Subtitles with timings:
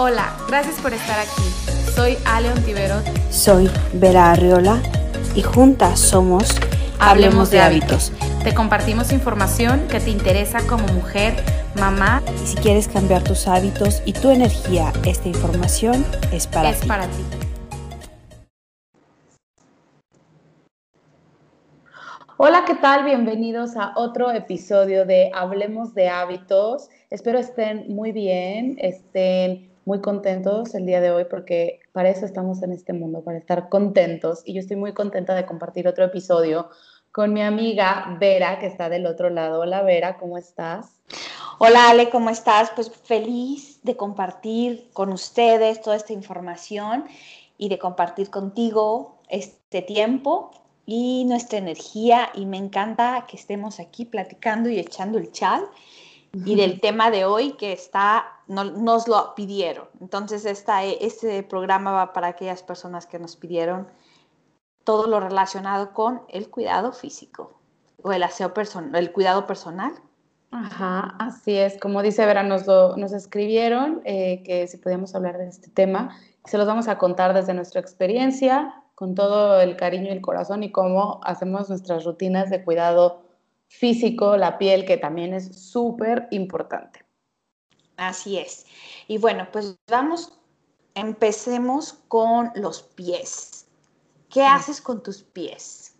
[0.00, 1.42] Hola, gracias por estar aquí.
[1.92, 3.02] Soy Ale Ontiveros.
[3.30, 4.80] Soy Vera Arriola
[5.34, 6.54] y juntas somos
[7.00, 8.12] Hablemos de Hábitos.
[8.44, 11.34] Te compartimos información que te interesa como mujer,
[11.80, 12.22] mamá.
[12.44, 16.86] Y si quieres cambiar tus hábitos y tu energía, esta información es para es ti.
[16.86, 17.24] para ti.
[22.36, 23.02] Hola, ¿qué tal?
[23.04, 26.88] Bienvenidos a otro episodio de Hablemos de Hábitos.
[27.10, 32.62] Espero estén muy bien, estén muy contentos el día de hoy porque para eso estamos
[32.62, 34.42] en este mundo, para estar contentos.
[34.44, 36.68] Y yo estoy muy contenta de compartir otro episodio
[37.10, 39.60] con mi amiga Vera, que está del otro lado.
[39.60, 40.90] Hola Vera, ¿cómo estás?
[41.58, 42.70] Hola Ale, ¿cómo estás?
[42.76, 47.06] Pues feliz de compartir con ustedes toda esta información
[47.56, 50.50] y de compartir contigo este tiempo
[50.84, 52.28] y nuestra energía.
[52.34, 55.64] Y me encanta que estemos aquí platicando y echando el chal
[56.32, 59.86] y del tema de hoy que está, nos lo pidieron.
[60.00, 63.88] Entonces, esta, este programa va para aquellas personas que nos pidieron
[64.84, 67.60] todo lo relacionado con el cuidado físico
[68.02, 69.92] o el aseo personal, el cuidado personal.
[70.50, 71.78] Ajá, así es.
[71.78, 76.16] Como dice Vera, nos, nos escribieron eh, que si podíamos hablar de este tema.
[76.44, 80.62] Se los vamos a contar desde nuestra experiencia, con todo el cariño y el corazón
[80.62, 83.27] y cómo hacemos nuestras rutinas de cuidado
[83.68, 87.04] físico, la piel, que también es súper importante.
[87.96, 88.66] Así es.
[89.06, 90.38] Y bueno, pues vamos,
[90.94, 93.68] empecemos con los pies.
[94.30, 95.96] ¿Qué haces con tus pies?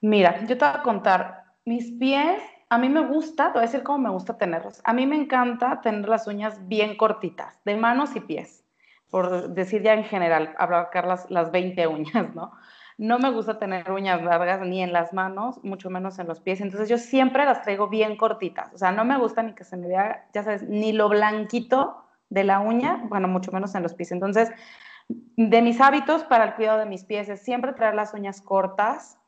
[0.00, 3.66] Mira, yo te voy a contar, mis pies, a mí me gusta, te voy a
[3.66, 4.80] decir cómo me gusta tenerlos.
[4.84, 8.64] A mí me encanta tener las uñas bien cortitas, de manos y pies,
[9.10, 12.52] por decir ya en general, abarcar las, las 20 uñas, ¿no?
[12.98, 16.60] No me gusta tener uñas largas ni en las manos, mucho menos en los pies.
[16.60, 18.72] Entonces yo siempre las traigo bien cortitas.
[18.74, 22.04] O sea, no me gusta ni que se me vea, ya sabes, ni lo blanquito
[22.28, 24.12] de la uña, bueno, mucho menos en los pies.
[24.12, 24.50] Entonces,
[25.08, 29.18] de mis hábitos para el cuidado de mis pies es siempre traer las uñas cortas.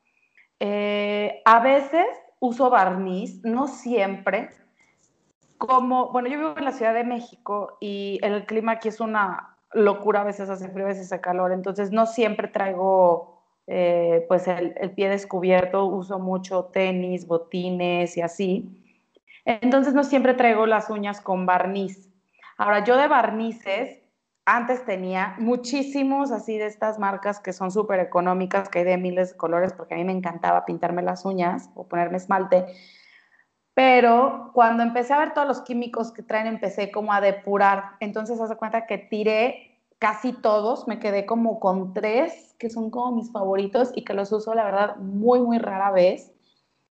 [0.60, 2.06] Eh, a veces
[2.40, 4.50] uso barniz, no siempre.
[5.58, 9.56] Como, bueno, yo vivo en la Ciudad de México y el clima aquí es una
[9.72, 13.33] locura, a veces hace frío, a veces hace calor, entonces no siempre traigo
[13.66, 18.80] eh, pues el, pie descubierto, uso mucho tenis, botines y así.
[19.44, 22.10] Entonces no siempre traigo las uñas con barniz.
[22.56, 24.00] Ahora, yo de barnices,
[24.44, 29.32] antes tenía muchísimos así de estas marcas que son súper económicas, que hay de miles
[29.32, 32.66] de colores, porque a mí me encantaba pintarme las uñas o ponerme esmalte.
[33.72, 37.92] Pero cuando empecé a ver todos los químicos que traen, empecé como a depurar.
[38.00, 39.73] Entonces, hace cuenta que tiré
[40.04, 44.30] casi todos, me quedé como con tres, que son como mis favoritos y que los
[44.32, 46.30] uso, la verdad, muy, muy rara vez.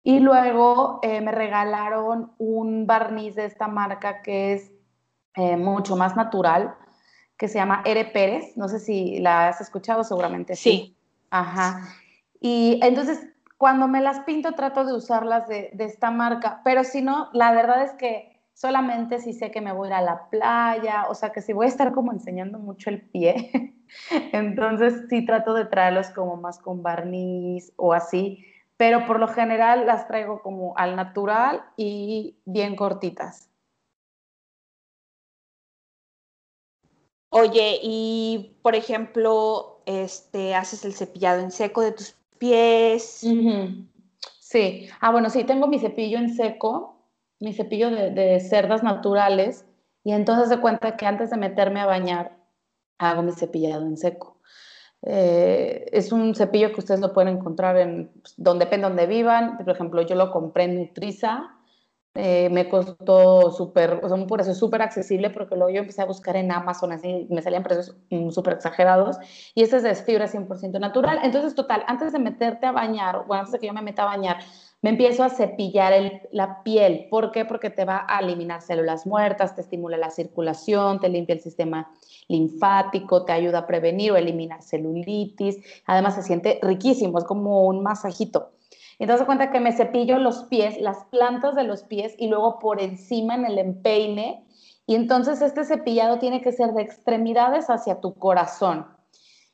[0.04, 4.70] Y luego eh, me regalaron un barniz de esta marca que es
[5.34, 6.76] eh, mucho más natural,
[7.36, 8.56] que se llama Ere Pérez.
[8.56, 10.96] No sé si la has escuchado, seguramente sí.
[11.30, 11.88] Ajá.
[12.40, 13.26] Y entonces,
[13.58, 17.50] cuando me las pinto, trato de usarlas de, de esta marca, pero si no, la
[17.50, 18.29] verdad es que
[18.60, 21.54] solamente si sé que me voy a ir a la playa, o sea que si
[21.54, 23.74] voy a estar como enseñando mucho el pie,
[24.32, 28.44] entonces sí trato de traerlos como más con barniz o así,
[28.76, 33.48] pero por lo general las traigo como al natural y bien cortitas.
[37.30, 43.24] Oye, y por ejemplo, este, haces el cepillado en seco de tus pies.
[44.38, 46.99] Sí, ah, bueno, sí, tengo mi cepillo en seco,
[47.40, 49.66] mi cepillo de, cerdas naturales
[50.04, 52.36] y entonces se cuenta que antes de meterme a bañar
[52.98, 54.38] hago mi cepillado en seco.
[55.02, 59.56] Eh, es un cepillo que ustedes lo pueden encontrar en pues, donde depende donde vivan.
[59.56, 61.56] Por ejemplo, yo lo compré en Nutriza.
[62.14, 66.06] Eh, me costó súper, o sea, un precio súper accesible porque luego yo empecé a
[66.06, 69.16] buscar en Amazon así me salían precios mm, súper exagerados
[69.54, 71.20] y este es de fibra 100% natural.
[71.22, 74.06] Entonces, total, antes de meterte a bañar, o antes de que yo me meta a
[74.06, 74.38] bañar,
[74.82, 75.92] me empiezo a cepillar
[76.32, 77.06] la piel.
[77.10, 77.44] ¿Por qué?
[77.44, 81.92] Porque te va a eliminar células muertas, te estimula la circulación, te limpia el sistema
[82.28, 85.58] linfático, te ayuda a prevenir o eliminar celulitis.
[85.86, 88.52] Además se siente riquísimo, es como un masajito.
[88.98, 92.80] Entonces cuenta que me cepillo los pies, las plantas de los pies y luego por
[92.80, 94.46] encima en el empeine.
[94.86, 98.86] Y entonces este cepillado tiene que ser de extremidades hacia tu corazón.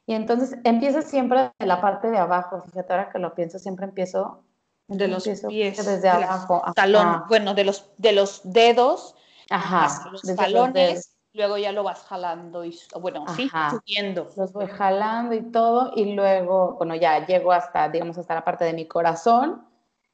[0.06, 2.62] Y entonces empieza siempre de la parte de abajo.
[2.62, 4.45] Fíjate, ahora que lo pienso, siempre empiezo
[4.88, 9.15] de los pies desde abajo talón bueno de los de los dedos
[9.50, 14.31] Ajá, los talones luego ya lo vas jalando y bueno sí subiendo.
[14.37, 18.65] Los voy jalando y todo y luego bueno ya llego hasta digamos hasta la parte
[18.65, 19.67] de mi corazón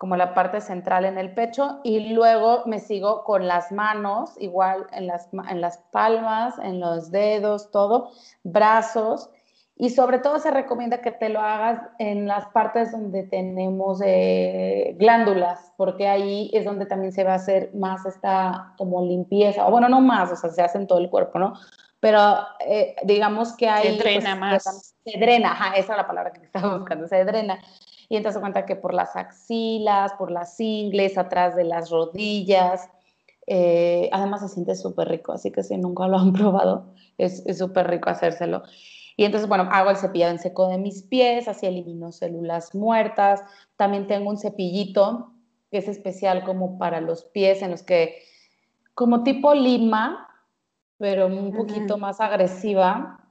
[0.03, 4.89] como la parte central en el pecho y luego me sigo con las manos, igual
[4.91, 8.11] en las, en las palmas, en los dedos, todo,
[8.43, 9.31] brazos
[9.77, 14.95] y sobre todo se recomienda que te lo hagas en las partes donde tenemos eh,
[14.99, 19.71] glándulas, porque ahí es donde también se va a hacer más esta como limpieza, o
[19.71, 21.55] bueno, no más, o sea, se hace en todo el cuerpo, ¿no?
[22.01, 22.19] Pero
[22.67, 23.97] eh, digamos que hay...
[23.97, 24.95] Se drena pues, más.
[25.05, 27.59] Se drena, ajá, esa es la palabra que estaba buscando, se drena
[28.13, 32.91] y entonces cuenta que por las axilas, por las ingles, atrás de las rodillas,
[33.47, 37.89] eh, además se siente súper rico, así que si nunca lo han probado, es súper
[37.89, 38.65] rico hacérselo.
[39.17, 43.43] Y entonces, bueno, hago el cepillado en seco de mis pies, así elimino células muertas.
[43.77, 45.33] También tengo un cepillito
[45.71, 48.23] que es especial como para los pies, en los que,
[48.95, 50.29] como tipo lima,
[50.99, 53.27] pero un poquito más agresiva.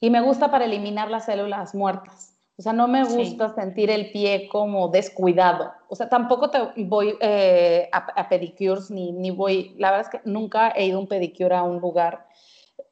[0.00, 2.36] Y me gusta para eliminar las células muertas.
[2.58, 5.72] O sea, no me gusta sentir el pie como descuidado.
[5.88, 10.28] O sea, tampoco te voy eh, a, pedicures ni, ni voy, la verdad es que
[10.28, 12.26] nunca he ido a un pedicure a un lugar.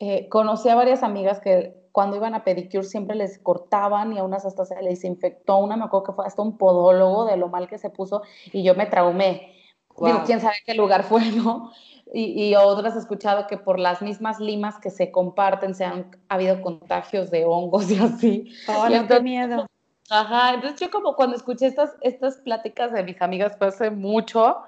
[0.07, 4.25] Eh, conocí a varias amigas que cuando iban a pedicure siempre les cortaban y a
[4.25, 5.59] unas hasta se les infectó.
[5.59, 8.23] Una me acuerdo que fue hasta un podólogo de lo mal que se puso
[8.53, 9.55] y yo me traumé.
[9.97, 11.71] Digo, quién sabe qué lugar fue, ¿no?
[12.13, 16.61] y, otras he escuchado que por las mismas limas que se comparten se han habido
[16.63, 18.55] contagios de hongos y así.
[18.69, 19.67] Oh, qué miedo.
[20.11, 24.59] Ajá, entonces yo como cuando escuché estas, estas pláticas de mis amigas fue hace mucho,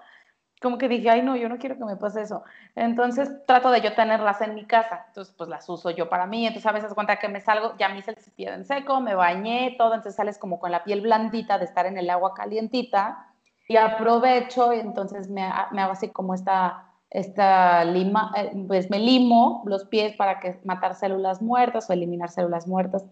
[0.61, 2.43] como que dije, ay no, yo no quiero que me pase eso.
[2.75, 6.47] Entonces trato de yo tenerlas en mi casa, entonces pues las uso yo para mí,
[6.47, 9.15] entonces a veces cuenta que me salgo, ya me hice el cepillo en seco, me
[9.15, 13.27] bañé, todo, entonces sales como con la piel blandita de estar en el agua calientita
[13.69, 18.99] y aprovecho y entonces me, me hago así como esta esta lima, eh, pues me
[18.99, 23.05] limo los pies para que matar células muertas o eliminar células muertas.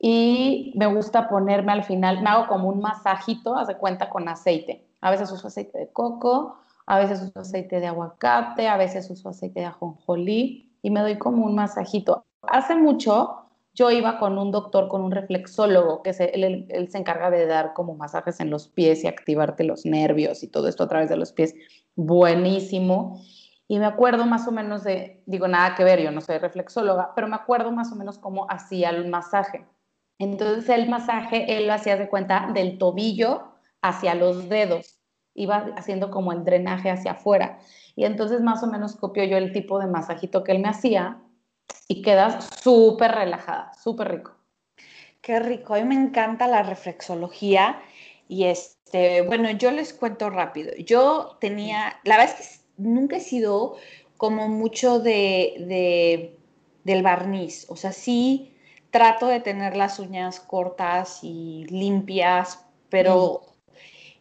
[0.00, 4.89] Y me gusta ponerme al final, me hago como un masajito, hace cuenta con aceite.
[5.00, 9.28] A veces uso aceite de coco, a veces uso aceite de aguacate, a veces uso
[9.28, 12.24] aceite de ajonjolí y me doy como un masajito.
[12.42, 13.40] Hace mucho
[13.74, 17.46] yo iba con un doctor, con un reflexólogo, que se, él, él, se encarga de
[17.46, 21.08] dar como masajes en los pies y activarte los nervios y todo esto a través
[21.08, 21.54] de los pies
[21.94, 23.22] buenísimo.
[23.68, 27.12] Y me acuerdo más o menos de, digo, nada que ver, yo no soy reflexóloga,
[27.14, 29.64] pero me acuerdo más o menos cómo hacía el masaje.
[30.18, 33.49] Entonces el masaje, él lo hacía de cuenta del tobillo
[33.82, 35.00] hacia los dedos,
[35.34, 37.58] iba haciendo como el drenaje hacia afuera.
[37.96, 41.20] Y entonces más o menos copió yo el tipo de masajito que él me hacía
[41.88, 44.36] y quedas súper relajada, súper rico.
[45.20, 47.80] Qué rico, a mí me encanta la reflexología
[48.26, 50.72] y este, bueno, yo les cuento rápido.
[50.78, 53.76] Yo tenía, la verdad es que nunca he sido
[54.16, 56.36] como mucho de,
[56.84, 57.66] del barniz.
[57.68, 58.56] O sea, sí
[58.90, 63.49] trato de tener las uñas cortas y limpias, pero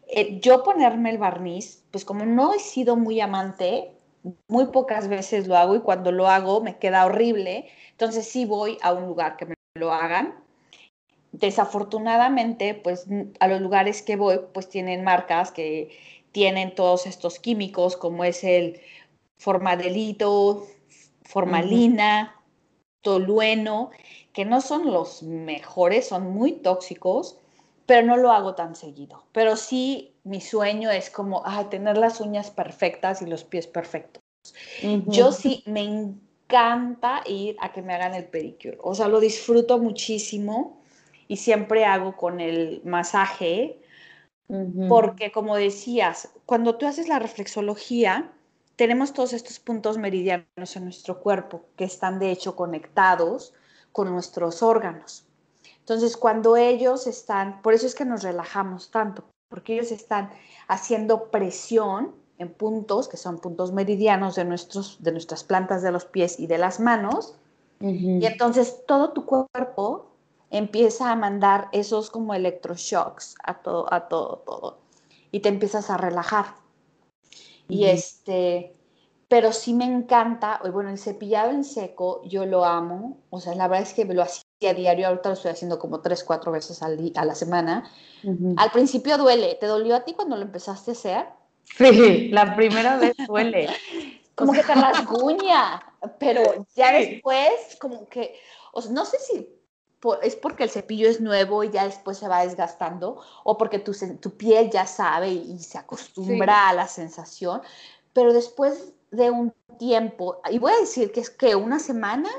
[0.10, 3.92] eh, yo ponerme el barniz, pues como no he sido muy amante,
[4.48, 7.70] muy pocas veces lo hago y cuando lo hago me queda horrible.
[7.92, 10.36] Entonces sí voy a un lugar que me lo hagan
[11.32, 13.06] desafortunadamente, pues
[13.40, 15.90] a los lugares que voy, pues tienen marcas que
[16.32, 18.82] tienen todos estos químicos, como es el
[19.38, 20.66] formadelito,
[21.24, 22.36] formalina,
[23.02, 23.92] tolueno,
[24.34, 27.39] que no son los mejores, son muy tóxicos,
[27.90, 29.24] pero no lo hago tan seguido.
[29.32, 34.22] Pero sí, mi sueño es como tener las uñas perfectas y los pies perfectos.
[35.08, 39.80] Yo sí me encanta ir a que me hagan el pedicure, o sea, lo disfruto
[39.80, 40.84] muchísimo
[41.28, 43.82] y siempre hago con el masaje,
[44.88, 48.32] porque como decías, cuando tú haces la reflexología,
[48.76, 53.56] tenemos todos estos puntos meridianos en nuestro cuerpo que están de hecho conectados
[53.92, 55.26] con nuestros órganos.
[55.90, 60.30] Entonces, cuando ellos están, por eso es que nos relajamos tanto, porque ellos están
[60.68, 66.06] haciendo presión en puntos que son puntos meridianos de, nuestros, de nuestras plantas de los
[66.06, 67.40] pies y de las manos,
[67.82, 70.12] y entonces todo tu cuerpo
[70.52, 74.78] empieza a mandar esos como electroshocks a todo, a todo, todo.
[75.32, 76.54] Y te empiezas a relajar.
[77.68, 78.76] Y este,
[79.28, 83.68] pero sí me encanta, bueno, el cepillado en seco yo lo amo, o sea, la
[83.68, 86.52] verdad es que me lo hacía a diario, ahorita lo estoy haciendo como tres, cuatro
[86.52, 87.90] veces al a la semana.
[88.58, 91.26] Al principio duele, ¿te dolió a ti cuando lo empezaste a hacer?
[91.78, 93.70] Sí, la primera vez duele.
[94.36, 95.82] como que te rasguña,
[96.18, 98.40] pero ya después como que,
[98.72, 99.50] o sea, no sé si
[100.22, 103.94] es porque el cepillo es nuevo y ya después se va desgastando o porque tu,
[104.22, 107.62] tu piel ya sabe y, se acostumbra a la sensación,
[108.14, 112.30] pero después de un tiempo, y voy a decir que es que una semana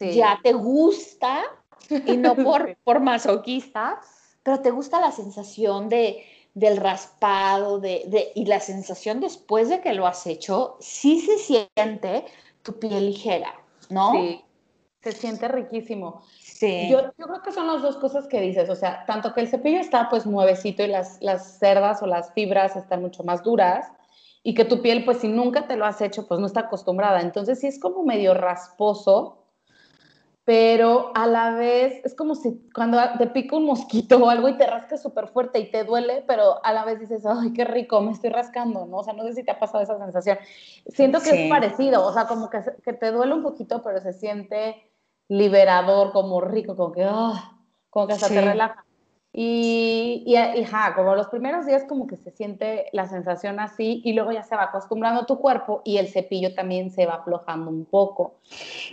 [0.00, 1.42] ya te gusta
[1.88, 4.00] y no por, por masoquista,
[4.42, 9.92] pero te gusta la sensación de, del raspado, de, y la sensación después de que
[9.92, 12.24] lo has hecho, sí se siente
[12.62, 13.54] tu piel ligera,
[13.88, 14.12] ¿no?
[14.12, 14.44] Sí,
[15.02, 16.22] se siente riquísimo.
[16.38, 16.88] Sí.
[16.90, 19.48] Yo, yo, creo que son las dos cosas que dices, o sea, tanto que el
[19.48, 23.86] cepillo está pues nuevecito y las, las cerdas o las fibras están mucho más duras,
[24.42, 27.20] y que tu piel, pues si nunca te lo has hecho, pues no está acostumbrada.
[27.20, 29.39] Entonces sí es como medio rasposo,
[30.44, 34.56] pero a la vez es como si cuando te pica un mosquito o algo y
[34.56, 38.00] te rascas súper fuerte y te duele, pero a la vez dices, ay, qué rico,
[38.00, 38.98] me estoy rascando, ¿no?
[38.98, 40.38] O sea, no sé si te ha pasado esa sensación.
[40.86, 44.12] Siento que es parecido, o sea, como que, que, te duele un poquito, pero se
[44.12, 44.90] siente
[45.28, 47.56] liberador, como rico, como que, ah,
[47.90, 48.84] como que hasta te relaja.
[49.32, 54.12] Y, y, ja, como los primeros días como que se siente la sensación así y
[54.12, 57.84] luego ya se va acostumbrando tu cuerpo y el cepillo también se va aflojando un
[57.84, 58.40] poco.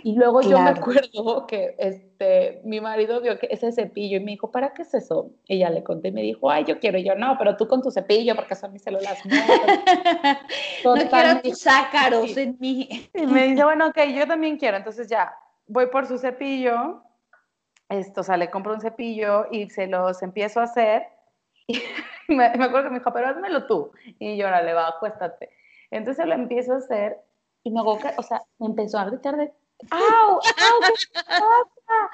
[0.04, 4.30] Y luego yo me acuerdo que este, mi marido vio que ese cepillo y me
[4.30, 5.32] dijo, ¿para qué es eso?
[5.48, 6.98] Y ya le conté y me dijo, ay, yo quiero.
[6.98, 9.18] Y yo, no, pero tú con tu cepillo porque son mis células
[10.84, 12.88] no quiero tus ácaros en mí.
[13.12, 14.76] Y me dice, bueno, ok, yo también quiero.
[14.76, 15.34] Entonces ya
[15.66, 17.02] voy por su cepillo
[17.88, 21.06] esto, o sea, le compro un cepillo y se los empiezo a hacer.
[21.66, 21.80] Y
[22.28, 23.92] me, acuerdo que me dijo, pero házmelo tú.
[24.18, 25.50] Y yo, ahora le va, acuéstate.
[25.90, 27.18] Entonces lo empiezo a hacer
[27.64, 29.52] y me hago, o sea, me empezó a gritar de,
[29.90, 30.32] ¡au!
[30.32, 30.40] ¡au!
[30.40, 32.10] ¿Qué pasa?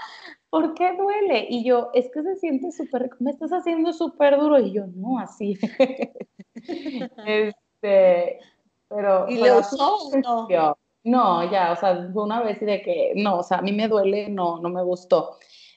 [0.51, 1.47] ¿Por qué duele?
[1.49, 4.61] Y yo, es que se siente súper, me estás haciendo súper duro.
[4.61, 5.59] Y yo, no, así.
[7.27, 8.41] este,
[8.89, 9.29] pero.
[9.29, 10.77] ¿Y le usó no?
[11.05, 13.73] No, ya, o sea, fue una vez y de que, no, o sea, a mí
[13.73, 15.37] me duele, no, no me gustó.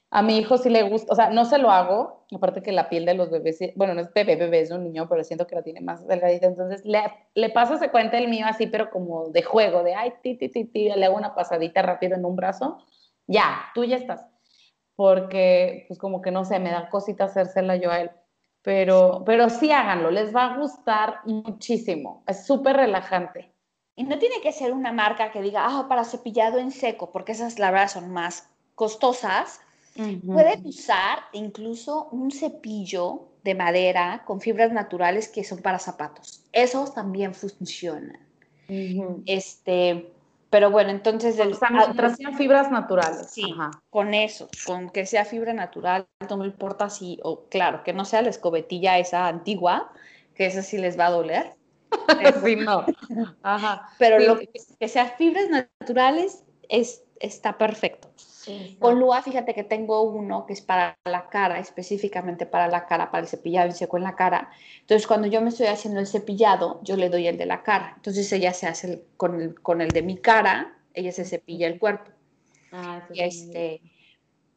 [0.10, 2.88] A mi hijo sí le gusta, o sea, no se lo hago, aparte que la
[2.88, 5.56] piel de los bebés, bueno, no es bebé, bebé, es un niño, pero siento que
[5.56, 7.02] la tiene más delgadita, entonces le,
[7.34, 10.48] le paso se cuenta el mío así, pero como de juego, de ay, ti, ti,
[10.48, 12.78] ti, ti, le hago una pasadita rápido en un brazo,
[13.28, 14.26] ya, tú ya estás,
[14.96, 18.12] porque pues como que no sé, me da cosita hacérsela yo a él,
[18.62, 23.54] pero, pero sí háganlo, les va a gustar muchísimo, es súper relajante.
[23.96, 27.32] Y no tiene que ser una marca que diga, ah, para cepillado en seco, porque
[27.32, 29.60] esas la verdad son más costosas,
[30.26, 36.44] Pueden usar incluso un cepillo de madera con fibras naturales que son para zapatos.
[36.52, 38.20] Esos también funcionan.
[39.26, 40.12] Este,
[40.50, 41.40] pero bueno, entonces...
[41.40, 41.56] El,
[42.36, 43.30] fibras naturales.
[43.32, 43.54] Sí,
[43.90, 48.06] con eso, con que sea fibra natural, no me importa si, o claro, que no
[48.06, 49.92] sea la escobetilla esa antigua,
[50.36, 51.54] que esa sí les va a doler.
[52.44, 52.86] sí, no.
[53.44, 53.90] Ajá.
[53.98, 54.50] Pero lo que,
[54.80, 58.10] que sea fibras naturales es, está perfecto.
[58.80, 63.12] Con Lua, fíjate que tengo uno que es para la cara, específicamente para la cara,
[63.12, 64.50] para el cepillado y seco en la cara.
[64.82, 67.94] Entonces, cuando yo me estoy haciendo el cepillado, yo le doy el de la cara.
[67.96, 71.80] Entonces, ella se hace con, el, con el de mi cara, ella se cepilla el
[71.80, 72.12] cuerpo.
[72.72, 73.82] Ah, este,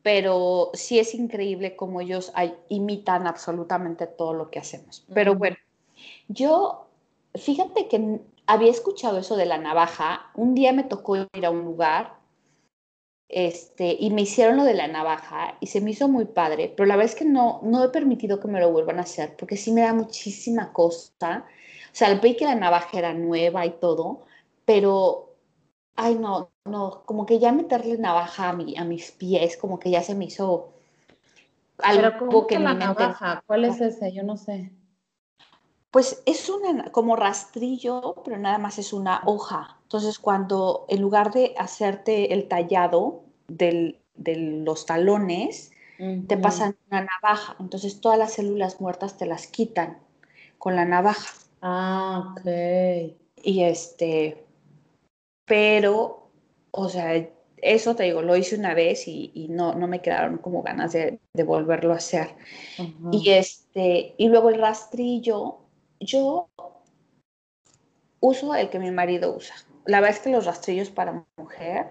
[0.03, 2.33] pero sí es increíble cómo ellos
[2.69, 5.05] imitan absolutamente todo lo que hacemos.
[5.13, 5.57] Pero bueno,
[6.29, 6.89] yo,
[7.35, 10.31] fíjate que había escuchado eso de la navaja.
[10.35, 12.20] Un día me tocó ir a un lugar
[13.33, 16.87] este, y me hicieron lo de la navaja y se me hizo muy padre, pero
[16.87, 19.57] la verdad es que no, no he permitido que me lo vuelvan a hacer porque
[19.57, 21.47] sí me da muchísima costa.
[21.93, 24.23] O sea, veí que la navaja era nueva y todo,
[24.65, 25.35] pero,
[25.97, 29.91] ay, no, no, como que ya meterle navaja a, mi, a mis pies, como que
[29.91, 30.73] ya se me hizo
[31.83, 33.43] algo que, la navaja?
[33.47, 34.13] ¿Cuál es ese?
[34.13, 34.73] Yo no sé.
[35.91, 39.80] Pues es una, como rastrillo, pero nada más es una hoja.
[39.91, 45.73] Entonces, cuando en lugar de hacerte el tallado de los talones,
[46.29, 47.57] te pasan una navaja.
[47.59, 49.99] Entonces, todas las células muertas te las quitan
[50.59, 51.35] con la navaja.
[51.61, 52.47] Ah, ok.
[53.43, 54.47] Y este,
[55.45, 56.31] pero,
[56.71, 60.63] o sea, eso te digo, lo hice una vez y, no, no, me quedaron como
[60.63, 62.37] ganas de, volverlo a hacer.
[63.11, 65.59] Y este, y luego el rastrillo,
[65.99, 66.49] yo
[68.21, 69.57] uso el que mi marido usa
[69.87, 71.89] la verdad es que los rastrillos para mujer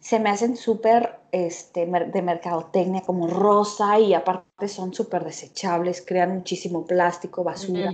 [0.00, 6.34] se me hacen súper este, de mercadotecnia, como rosa, y aparte son súper desechables, crean
[6.34, 7.92] muchísimo plástico, basura.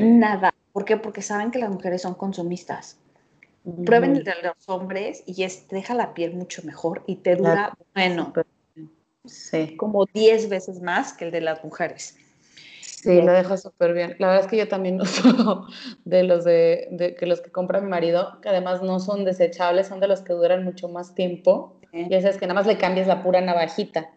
[0.00, 0.54] Nada.
[0.72, 0.96] ¿Por qué?
[0.98, 2.98] Porque saben que las mujeres son consumistas.
[3.86, 7.74] Prueben el de los hombres y es, deja la piel mucho mejor y te dura,
[7.94, 8.30] bueno,
[9.24, 9.74] sí.
[9.78, 12.18] como 10 veces más que el de las mujeres.
[13.04, 14.16] Sí, lo deja súper bien.
[14.18, 15.66] La verdad es que yo también uso
[16.04, 20.00] de los de, que los que compra mi marido, que además no son desechables, son
[20.00, 21.80] de los que duran mucho más tiempo.
[21.92, 24.10] Y ese es que nada más le cambias la pura navajita.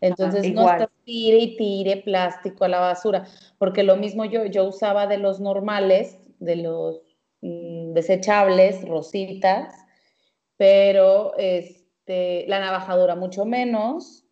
[0.00, 3.24] Entonces no estás tire y tire plástico a la basura.
[3.56, 7.02] Porque lo mismo yo, yo usaba de los normales, de los
[7.42, 9.72] mm, desechables, rositas,
[10.56, 14.24] pero este, la navaja dura mucho menos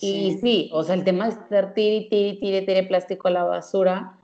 [0.00, 0.70] Y sí.
[0.72, 4.18] o sea, el tema es estar tire, tire, tire, tire plástico a la basura.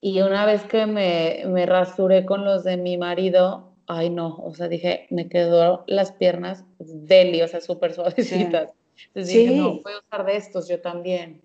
[0.00, 4.54] Y una vez que me, me rasuré con los de mi marido, ay no, o
[4.54, 8.72] sea, dije, me quedó las piernas deli, o sea, súper suavecitas.
[9.08, 11.42] Entonces dije, no, voy a usar de estos yo también.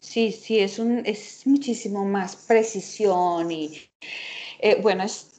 [0.00, 3.72] Sí, sí, es, un, es muchísimo más precisión y,
[4.60, 5.37] eh, bueno, es,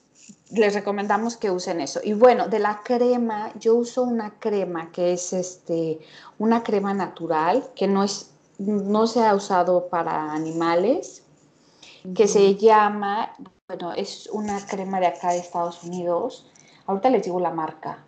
[0.51, 1.99] les recomendamos que usen eso.
[2.03, 5.99] Y bueno, de la crema, yo uso una crema que es este,
[6.37, 11.23] una crema natural, que no, es, no se ha usado para animales,
[12.15, 13.35] que se llama,
[13.67, 16.49] bueno, es una crema de acá de Estados Unidos,
[16.87, 18.03] ahorita les digo la marca,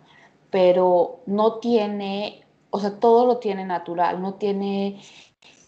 [0.50, 5.00] pero no tiene, o sea, todo lo tiene natural, no tiene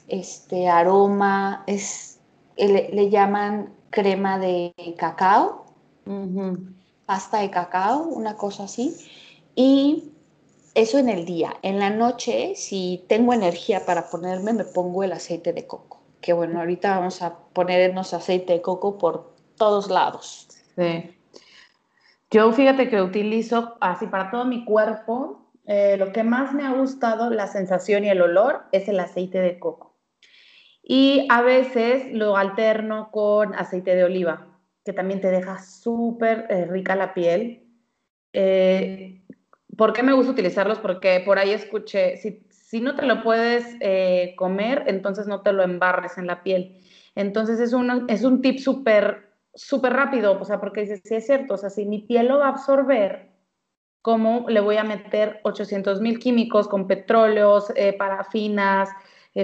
[0.09, 2.19] este aroma, es,
[2.57, 5.63] le, llaman crema de cacao,
[7.07, 8.97] pasta de cacao, una cosa así,
[9.55, 10.13] y
[10.75, 11.55] eso en el día.
[11.63, 16.03] En la noche, si tengo energía para ponerme, me pongo el aceite de coco.
[16.21, 20.49] Que bueno, ahorita vamos a ponernos aceite de coco por todos lados.
[20.77, 21.15] Sí.
[22.31, 25.43] Yo fíjate que utilizo así para todo mi cuerpo.
[25.67, 29.39] Eh, lo que más me ha gustado, la sensación y el olor, es el aceite
[29.39, 29.95] de coco.
[30.83, 34.54] Y a veces lo alterno con aceite de oliva,
[34.85, 37.67] que también te deja súper eh, rica la piel.
[38.33, 39.23] Eh,
[39.76, 40.79] ¿Por qué me gusta utilizarlos?
[40.79, 45.53] Porque por ahí escuché, si, si no te lo puedes eh, comer, entonces no te
[45.53, 46.81] lo embarres en la piel.
[47.14, 51.26] Entonces es, un es un tip súper súper rápido, o sea, porque dices, sí es
[51.26, 53.31] cierto, o sea, si mi piel lo va a absorber,
[54.03, 58.88] ¿cómo le voy a meter 800 mil químicos con petróleos, parafinas,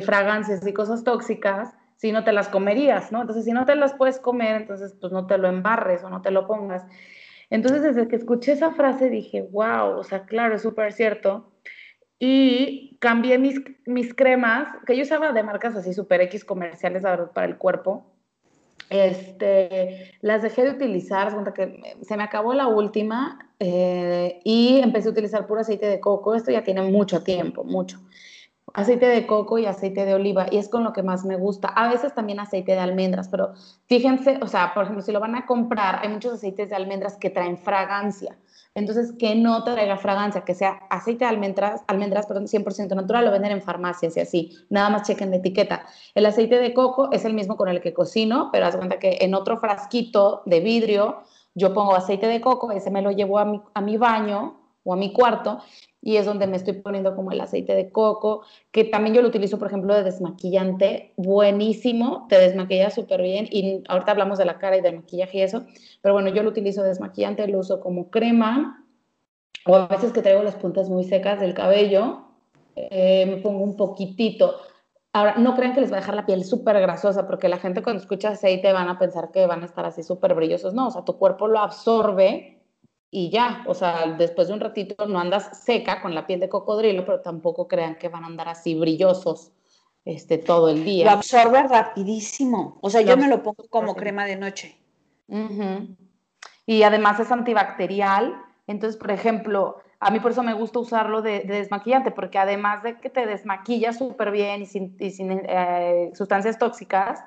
[0.02, 1.76] fragancias y cosas tóxicas?
[2.00, 3.20] Si no te las comerías, ¿no?
[3.20, 6.22] Entonces, si no te las puedes comer, entonces, pues no te lo embarres o no
[6.22, 6.82] te lo pongas.
[7.50, 11.52] Entonces, desde que escuché esa frase dije, wow, o sea, claro, es súper cierto.
[12.18, 17.10] Y cambié mis, mis cremas, que yo usaba de marcas así súper X comerciales, la
[17.10, 18.06] verdad, para el cuerpo.
[18.88, 25.12] Este, las dejé de utilizar, que se me acabó la última eh, y empecé a
[25.12, 26.34] utilizar puro aceite de coco.
[26.34, 28.00] Esto ya tiene mucho tiempo, mucho
[28.74, 31.68] aceite de coco y aceite de oliva y es con lo que más me gusta.
[31.68, 33.52] A veces también aceite de almendras, pero
[33.86, 37.16] fíjense, o sea, por ejemplo, si lo van a comprar, hay muchos aceites de almendras
[37.16, 38.36] que traen fragancia.
[38.74, 43.32] Entonces, que no traiga fragancia, que sea aceite de almendras, almendras, perdón, 100% natural, lo
[43.32, 44.56] venden en farmacias y así.
[44.68, 45.86] Nada más chequen la etiqueta.
[46.14, 49.18] El aceite de coco es el mismo con el que cocino, pero haz cuenta que
[49.22, 51.22] en otro frasquito de vidrio
[51.54, 54.92] yo pongo aceite de coco, ese me lo llevo a mi, a mi baño o
[54.92, 55.58] a mi cuarto
[56.02, 59.28] y es donde me estoy poniendo como el aceite de coco, que también yo lo
[59.28, 64.58] utilizo, por ejemplo, de desmaquillante, buenísimo, te desmaquilla súper bien y ahorita hablamos de la
[64.58, 65.66] cara y del maquillaje y eso,
[66.00, 68.86] pero bueno, yo lo utilizo de desmaquillante, lo uso como crema
[69.66, 72.24] o a veces que traigo las puntas muy secas del cabello,
[72.76, 74.56] eh, me pongo un poquitito.
[75.12, 77.82] Ahora, no crean que les va a dejar la piel súper grasosa, porque la gente
[77.82, 80.72] cuando escucha aceite van a pensar que van a estar así súper brillosos.
[80.72, 82.59] No, o sea, tu cuerpo lo absorbe
[83.10, 86.48] y ya, o sea, después de un ratito no andas seca con la piel de
[86.48, 89.52] cocodrilo, pero tampoco crean que van a andar así brillosos
[90.04, 91.06] este, todo el día.
[91.06, 94.76] Lo absorbe rapidísimo, o sea, yo me lo pongo como crema de noche.
[96.66, 101.40] Y además es antibacterial, entonces, por ejemplo, a mí por eso me gusta usarlo de,
[101.40, 107.22] desmaquillante, porque además de que te desmaquilla súper bien y sin, eh, sustancias tóxicas,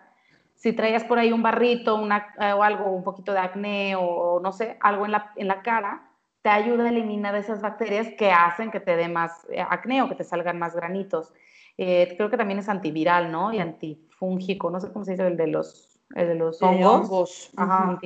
[0.63, 4.39] si traías por ahí un barrito una, eh, o algo, un poquito de acné o
[4.41, 6.09] no sé, algo en la, en la cara,
[6.41, 10.07] te ayuda a eliminar esas bacterias que hacen que te dé más eh, acné o
[10.07, 11.33] que te salgan más granitos.
[11.77, 13.51] Eh, creo que también es antiviral, ¿no?
[13.51, 17.51] Y antifúngico, no sé cómo se dice el de los, el de los hongos.
[17.57, 17.99] Ajá,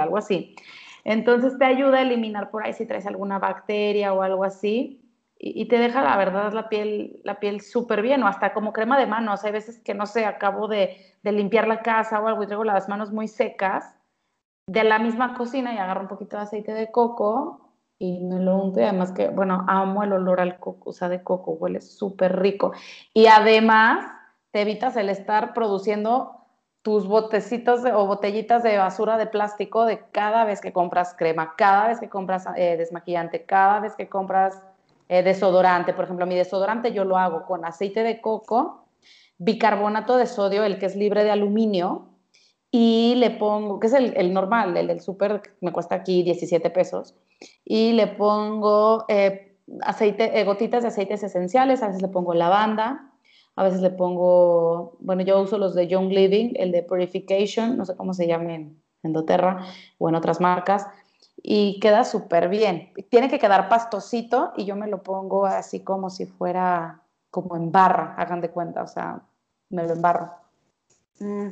[0.00, 0.56] algo así.
[1.04, 5.01] Entonces te ayuda a eliminar por ahí si traes alguna bacteria o algo así
[5.44, 8.96] y, te deja, la verdad, la piel, la piel súper bien, o hasta como crema
[8.96, 9.42] de manos.
[9.42, 12.62] Hay veces que, no sé, acabo de, de, limpiar la casa o algo y traigo
[12.62, 13.96] las manos muy secas
[14.68, 18.56] de la misma cocina y agarro un poquito de aceite de coco y me lo
[18.56, 18.78] unto.
[18.78, 22.38] Y además que, bueno, amo el olor al coco, o sea, de coco, huele súper
[22.38, 22.70] rico.
[23.12, 24.06] Y además
[24.52, 26.36] te evitas el estar produciendo
[26.82, 31.88] tus botecitos o botellitas de basura de plástico de cada vez que compras crema, cada
[31.88, 34.62] vez que compras eh, desmaquillante, cada vez que compras
[35.08, 35.92] eh, desodorante.
[35.92, 38.86] Por ejemplo, mi desodorante yo lo hago con aceite de coco,
[39.38, 42.08] bicarbonato de sodio, el que es libre de aluminio,
[42.70, 47.14] y le pongo, que es el, normal, el del súper, me cuesta aquí 17 pesos,
[47.64, 53.12] y le pongo eh, aceite, eh, gotitas de aceites esenciales, a veces le pongo lavanda,
[53.56, 57.84] a veces le pongo, bueno, yo uso los de Young Living, el de Purification, no
[57.84, 59.66] sé cómo se llama en, en doTERRA
[59.98, 60.86] o en otras marcas,
[61.42, 62.92] y queda súper bien.
[63.10, 67.72] Tiene que quedar pastosito y yo me lo pongo así como si fuera como en
[67.72, 69.22] barra, hagan de cuenta, o sea,
[69.70, 70.30] me lo embarro.
[71.18, 71.48] Mm,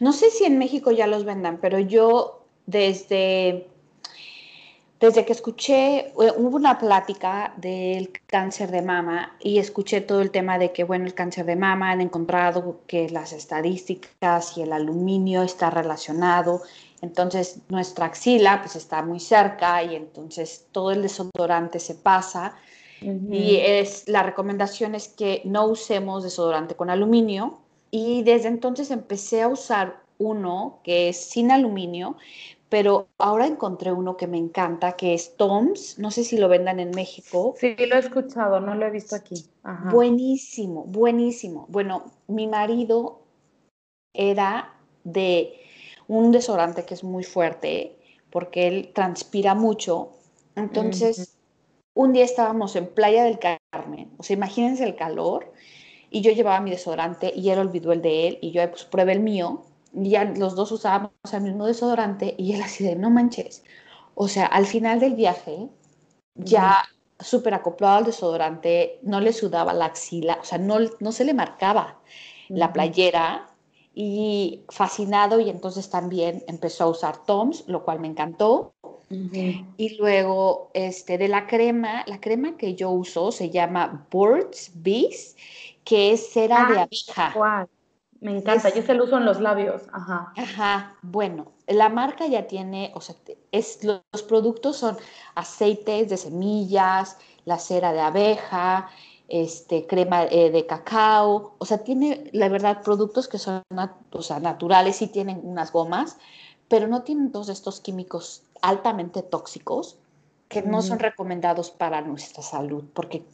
[0.00, 3.68] no sé si en México ya los vendan, pero yo desde,
[5.02, 10.30] desde que escuché, eh, hubo una plática del cáncer de mama y escuché todo el
[10.30, 14.72] tema de que, bueno, el cáncer de mama han encontrado que las estadísticas y el
[14.72, 16.62] aluminio está relacionado,
[17.00, 22.54] entonces nuestra axila pues está muy cerca y entonces todo el desodorante se pasa.
[23.00, 27.58] Y es, la recomendación es que no usemos desodorante con aluminio,
[27.90, 32.16] y desde entonces empecé a usar uno que es sin aluminio,
[32.72, 35.98] pero ahora encontré uno que me encanta, que es Toms.
[35.98, 37.54] No sé si lo vendan en México.
[37.58, 39.44] Sí, lo he escuchado, no lo he visto aquí.
[39.90, 41.66] Buenísimo, buenísimo.
[41.68, 43.20] Bueno, mi marido
[44.14, 44.72] era
[45.04, 45.60] de
[46.08, 47.98] un desodorante que es muy fuerte
[48.30, 50.14] porque él transpira mucho.
[50.56, 51.36] Entonces,
[51.92, 54.14] un día estábamos en Playa del Carmen.
[54.16, 55.52] O sea, imagínense el calor
[56.08, 59.12] y yo llevaba mi desodorante y él olvidó el de él y yo pues pruebe
[59.12, 63.62] el mío ya los dos usábamos el mismo desodorante y él así de no manches.
[64.14, 65.68] O sea, al final del viaje
[66.34, 66.82] ya
[67.18, 71.34] súper acoplado al desodorante, no le sudaba la axila, o sea, no, no se le
[71.34, 72.00] marcaba
[72.48, 73.48] la playera
[73.94, 78.74] y fascinado y entonces también empezó a usar Toms, lo cual me encantó.
[79.76, 85.36] Y luego este, de la crema, la crema que yo uso se llama Burt's Bees
[85.84, 87.66] que es cera de abeja.
[88.22, 89.82] Me encanta, yo se lo uso en los labios.
[89.92, 90.32] Ajá.
[90.36, 93.16] Ajá, bueno, la marca ya tiene, o sea,
[93.50, 94.96] es, los productos son
[95.34, 98.88] aceites de semillas, la cera de abeja,
[99.26, 103.62] este, crema eh, de cacao, o sea, tiene, la verdad, productos que son
[104.12, 106.16] o sea, naturales y tienen unas gomas,
[106.68, 109.98] pero no tienen todos estos químicos altamente tóxicos
[110.48, 113.24] que no son recomendados para nuestra salud, porque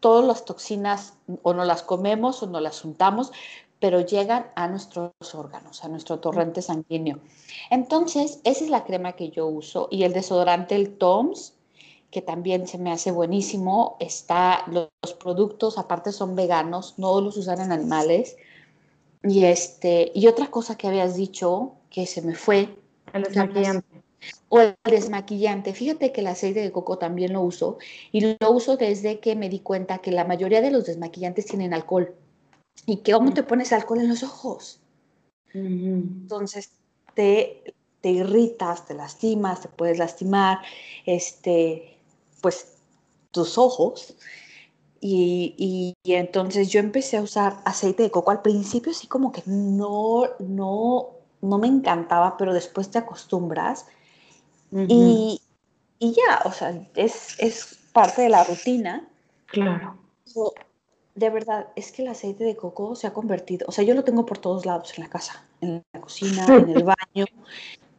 [0.00, 3.32] todas las toxinas o no las comemos o no las untamos,
[3.84, 7.18] pero llegan a nuestros órganos, a nuestro torrente sanguíneo.
[7.68, 11.52] Entonces, esa es la crema que yo uso y el desodorante, el Toms,
[12.10, 13.98] que también se me hace buenísimo.
[14.00, 14.88] Está, los,
[15.22, 18.38] productos aparte son veganos, no los usan en animales.
[19.22, 22.74] Y, este, y otra cosa que habías dicho que se me fue.
[23.12, 24.02] El desmaquillante.
[24.48, 25.74] O el desmaquillante.
[25.74, 27.76] Fíjate que el aceite de coco también lo uso
[28.12, 31.74] y lo uso desde que me di cuenta que la mayoría de los desmaquillantes tienen
[31.74, 32.14] alcohol.
[32.86, 34.80] ¿Y que cómo te pones alcohol en los ojos?
[35.52, 36.70] Entonces
[37.14, 40.58] te, te irritas, te lastimas, te puedes lastimar,
[41.06, 41.96] este,
[42.40, 42.74] pues
[43.30, 44.14] tus ojos.
[45.00, 48.30] Y, y, entonces yo empecé a usar aceite de coco.
[48.30, 51.10] Al principio sí como que no, no,
[51.42, 53.86] no me encantaba, pero después te acostumbras
[54.88, 55.40] y,
[56.00, 59.08] ya, o sea, es, parte de la rutina.
[59.46, 59.96] Claro.
[61.14, 64.04] De verdad, es que el aceite de coco se ha convertido, o sea, yo lo
[64.04, 67.26] tengo por todos lados en la casa, en la cocina, en el baño.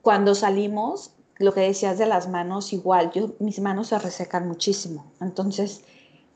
[0.01, 5.11] Cuando salimos, lo que decías de las manos, igual, yo, mis manos se resecan muchísimo.
[5.21, 5.83] Entonces,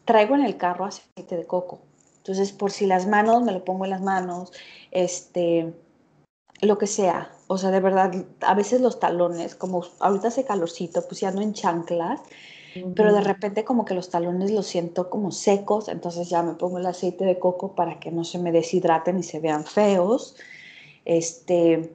[0.06, 1.82] traigo en el carro aceite de coco.
[2.18, 4.52] Entonces, por si las manos, me lo pongo en las manos,
[4.92, 5.74] este,
[6.62, 7.32] lo que sea.
[7.48, 8.12] O sea, de verdad,
[8.42, 12.22] a veces los talones, como ahorita hace calorcito, pues ya no en chanclas,
[12.96, 16.78] pero de repente como que los talones los siento como secos, entonces ya me pongo
[16.78, 20.36] el aceite de coco para que no se me deshidraten y se vean feos.
[21.06, 21.92] Este,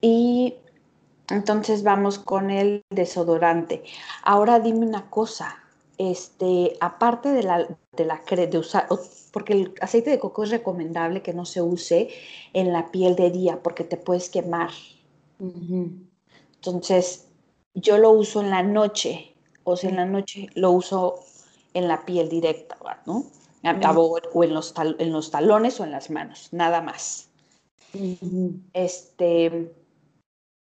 [0.00, 0.56] y
[1.28, 3.82] entonces vamos con el desodorante.
[4.22, 5.56] Ahora dime una cosa,
[5.98, 7.66] este, aparte de la,
[7.96, 8.86] de la de usar,
[9.32, 12.08] porque el aceite de coco es recomendable que no se use
[12.52, 14.70] en la piel de día porque te puedes quemar.
[15.38, 17.28] Entonces,
[17.74, 19.35] yo lo uso en la noche,
[19.66, 21.20] o sea, en la noche lo uso
[21.74, 23.24] en la piel directa, ¿no?
[23.94, 27.28] O en los, en los talones o en las manos, nada más.
[28.72, 29.74] Este,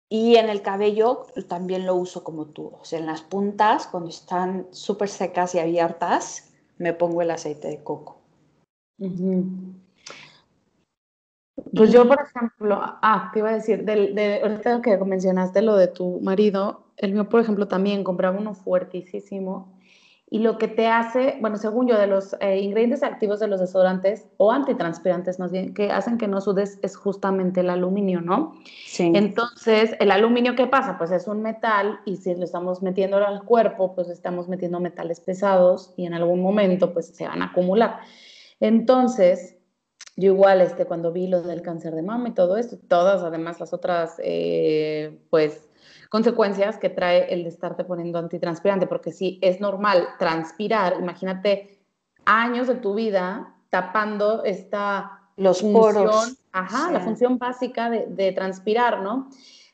[0.09, 4.09] y en el cabello también lo uso como tú, o sea, en las puntas, cuando
[4.09, 8.21] están súper secas y abiertas, me pongo el aceite de coco.
[11.75, 15.87] Pues yo, por ejemplo, ah, te iba a decir, de, ahorita que mencionaste lo de
[15.87, 19.75] tu marido, el mío, por ejemplo, también compraba uno fuertísimo
[20.27, 23.59] y lo que te hace, bueno, según yo, de los eh, ingredientes activos de los
[23.59, 28.55] desodorantes o antitranspirantes más bien, que hacen que no sudes es justamente el aluminio, ¿no?
[28.87, 29.11] Sí.
[29.13, 30.97] Entonces, el aluminio, ¿qué pasa?
[30.97, 35.19] Pues es un metal y si lo estamos metiendo al cuerpo, pues estamos metiendo metales
[35.19, 37.99] pesados y en algún momento pues se van a acumular.
[38.59, 39.57] Entonces,
[40.17, 43.59] yo igual, este, cuando vi lo del cáncer de mama y todo esto, todas además
[43.59, 45.69] las otras, eh, pues,
[46.09, 51.79] consecuencias que trae el de estarte poniendo antitranspirante, porque si es normal transpirar, imagínate
[52.25, 56.37] años de tu vida tapando esta los poros.
[56.51, 59.29] Ajá, la función básica de, de, transpirar, ¿no?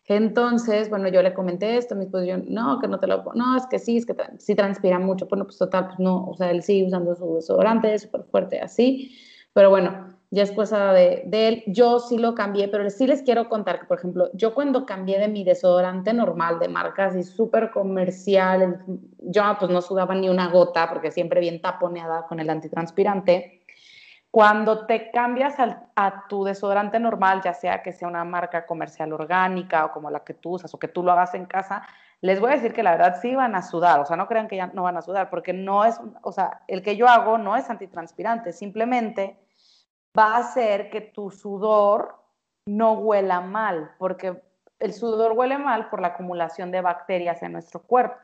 [0.08, 3.56] Entonces, bueno, yo le comenté esto, mi esposo, yo, no, que no te lo, no,
[3.56, 6.52] es que sí, es que sí transpira mucho, bueno, pues total, pues no, o sea,
[6.52, 9.15] él sigue usando su desodorante súper fuerte, así,
[9.54, 13.22] pero bueno, ya es cosa de, de, él, yo sí lo cambié, pero sí les
[13.22, 17.24] quiero contar que, por ejemplo, yo cuando cambié de mi desodorante normal, de marca así
[17.24, 18.82] súper comercial,
[19.20, 23.65] yo pues no sudaba ni una gota, porque siempre bien taponeada con el antitranspirante,
[24.32, 29.84] cuando te cambias a tu desodorante normal, ya sea que sea una marca comercial orgánica
[29.84, 31.84] o como la que tú usas o que tú lo hagas en casa,
[32.22, 34.48] les voy a decir que la verdad sí van a sudar, o sea, no crean
[34.48, 37.38] que ya no van a sudar, porque no es, o sea, el que yo hago
[37.38, 39.38] no es antitranspirante, simplemente
[40.17, 42.15] va a hacer que tu sudor
[42.65, 44.41] no huela mal, porque
[44.80, 48.17] el sudor huele mal por la acumulación de bacterias en nuestro cuerpo.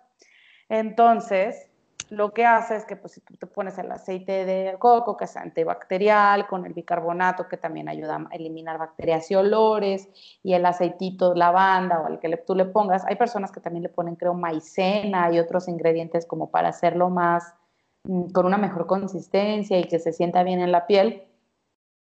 [0.70, 1.70] Entonces,
[2.10, 5.26] lo que hace es que pues, si tú te pones el aceite de coco, que
[5.26, 10.08] es antibacterial, con el bicarbonato, que también ayuda a eliminar bacterias y olores,
[10.42, 13.90] y el aceitito lavanda o el que tú le pongas, hay personas que también le
[13.90, 17.54] ponen, creo, maicena y otros ingredientes como para hacerlo más,
[18.06, 21.24] mm, con una mejor consistencia y que se sienta bien en la piel,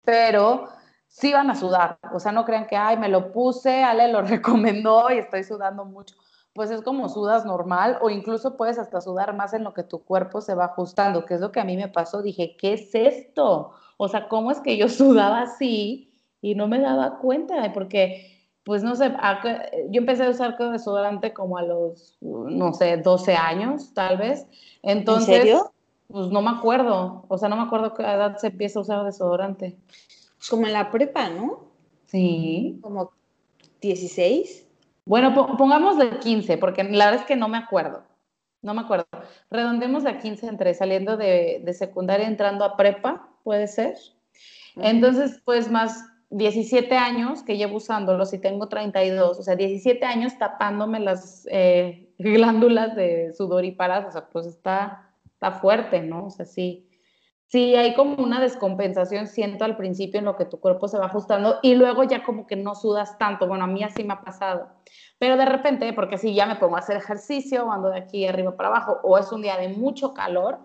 [0.07, 0.69] pero
[1.07, 4.21] sí van a sudar, o sea, no crean que, ay, me lo puse, Ale lo
[4.23, 6.15] recomendó y estoy sudando mucho
[6.57, 10.03] pues es como sudas normal o incluso puedes hasta sudar más en lo que tu
[10.03, 12.23] cuerpo se va ajustando, que es lo que a mí me pasó.
[12.23, 13.73] Dije, ¿qué es esto?
[13.97, 17.71] O sea, ¿cómo es que yo sudaba así y no me daba cuenta?
[17.73, 19.13] Porque, pues no sé,
[19.91, 24.47] yo empecé a usar desodorante como a los, no sé, 12 años, tal vez.
[24.81, 25.71] Entonces, ¿En serio?
[26.07, 29.03] Pues no me acuerdo, o sea, no me acuerdo qué edad se empieza a usar
[29.03, 29.77] desodorante.
[30.49, 31.71] Como en la prepa, ¿no?
[32.05, 32.79] Sí.
[32.81, 33.11] Como
[33.81, 34.65] 16.
[35.05, 38.03] Bueno, pongamos de 15, porque la verdad es que no me acuerdo.
[38.61, 39.05] No me acuerdo.
[39.49, 43.95] Redondemos de 15 entre saliendo de, de secundaria, entrando a prepa, puede ser.
[44.75, 50.37] Entonces, pues más 17 años que llevo usándolos y tengo 32, o sea, 17 años
[50.37, 55.06] tapándome las eh, glándulas de sudor y paras, o sea, pues está,
[55.37, 56.25] está fuerte, ¿no?
[56.25, 56.89] O sea, sí,
[57.45, 61.05] sí hay como una descompensación, siento al principio en lo que tu cuerpo se va
[61.05, 63.47] ajustando y luego ya como que no sudas tanto.
[63.47, 64.67] Bueno, a mí así me ha pasado.
[65.19, 68.57] Pero de repente, porque si ya me pongo a hacer ejercicio ando de aquí arriba
[68.57, 70.57] para abajo o es un día de mucho calor,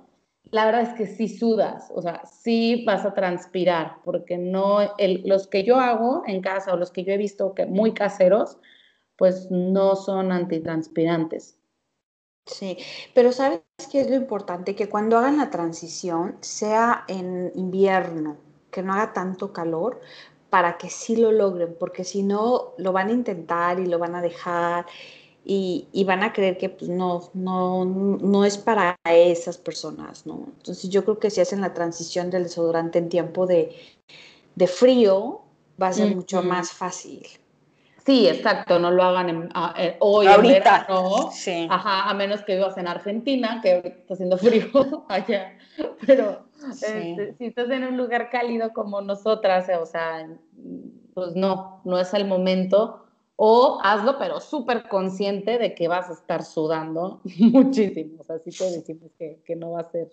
[0.50, 4.78] la verdad es que sí sudas, o sea, sí vas a transpirar, porque no,
[5.24, 8.58] los que yo hago en casa o los que yo he visto que muy caseros,
[9.16, 11.61] pues no son antitranspirantes.
[12.46, 12.76] Sí,
[13.14, 14.74] pero ¿sabes qué es lo importante?
[14.74, 18.36] Que cuando hagan la transición sea en invierno,
[18.70, 20.00] que no haga tanto calor
[20.50, 24.14] para que sí lo logren, porque si no lo van a intentar y lo van
[24.16, 24.86] a dejar
[25.44, 30.48] y, van a creer que pues, no, no, no es para esas personas, ¿no?
[30.56, 33.74] Entonces yo creo que si hacen la transición del desodorante en tiempo de,
[34.66, 35.42] frío,
[35.80, 37.26] va a ser mucho más fácil.
[38.04, 41.30] Sí, exacto, no lo hagan eh, hoy ahorita, ¿no?
[41.30, 41.68] sí.
[41.70, 45.56] ajá, a menos que vivas en Argentina, que está haciendo frío allá,
[46.04, 50.28] pero este, si estás en un lugar cálido como nosotras, o sea,
[51.14, 56.14] pues no, no es el momento, o hazlo, pero súper consciente de que vas a
[56.14, 60.10] estar sudando muchísimo, o sea, sí te decimos que, que no va a ser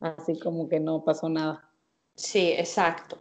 [0.00, 1.69] así como que no pasó nada.
[2.16, 3.20] Sí, exacto.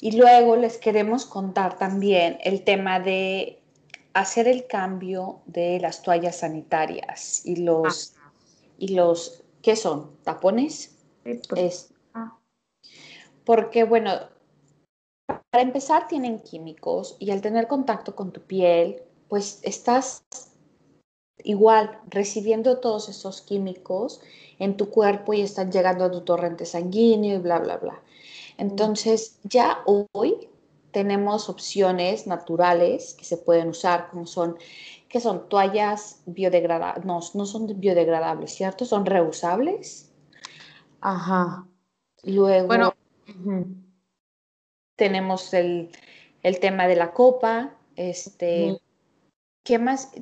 [0.00, 3.62] Y luego les queremos contar también el tema de
[4.12, 8.14] hacer el cambio de las toallas sanitarias y los,
[8.78, 10.16] y los ¿qué son?
[10.22, 10.96] ¿Tapones?
[11.48, 11.92] Pues.
[12.12, 12.38] Ah.
[13.44, 14.12] porque, bueno,
[15.26, 20.22] para empezar tienen químicos y al tener contacto con tu piel, pues estás
[21.38, 24.20] igual recibiendo todos esos químicos
[24.58, 28.02] en tu cuerpo y están llegando a tu torrente sanguíneo y bla, bla, bla.
[28.56, 30.48] Entonces, ya hoy
[30.94, 34.56] tenemos opciones naturales que se pueden usar, como son,
[35.08, 38.84] que son toallas biodegradables, no, no son biodegradables, ¿cierto?
[38.84, 40.12] Son reusables.
[41.00, 41.66] Ajá.
[42.22, 42.94] Luego bueno,
[44.96, 45.90] tenemos el,
[46.60, 47.74] tema de la copa.
[47.96, 48.80] Este,
[49.64, 50.12] ¿Qué más?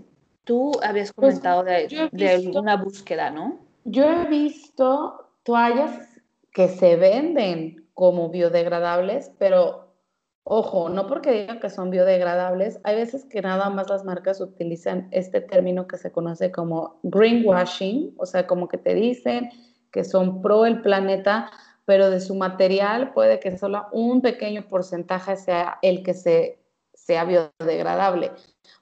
[0.44, 3.60] Tú habías pues, comentado de, de una búsqueda, ¿no?
[3.84, 6.08] Yo he visto toallas
[6.52, 9.94] que se venden como biodegradables, pero
[10.42, 15.06] ojo, no porque digan que son biodegradables, hay veces que nada más las marcas utilizan
[15.12, 19.50] este término que se conoce como greenwashing, o sea, como que te dicen
[19.92, 21.48] que son pro el planeta,
[21.84, 26.58] pero de su material puede que solo un pequeño porcentaje sea el que se,
[26.94, 28.32] sea biodegradable,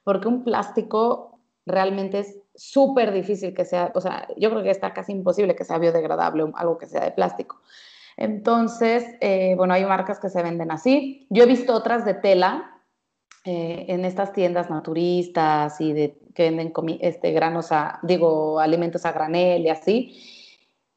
[0.03, 4.95] porque un plástico realmente es súper difícil que sea, o sea, yo creo que está
[4.95, 7.61] casi imposible que sea biodegradable algo que sea de plástico.
[8.21, 11.27] Entonces, eh, bueno, hay marcas que se venden así.
[11.31, 12.83] Yo he visto otras de tela
[13.47, 19.13] eh, en estas tiendas naturistas y de, que venden este, granos a, digo, alimentos a
[19.13, 20.23] granel y así.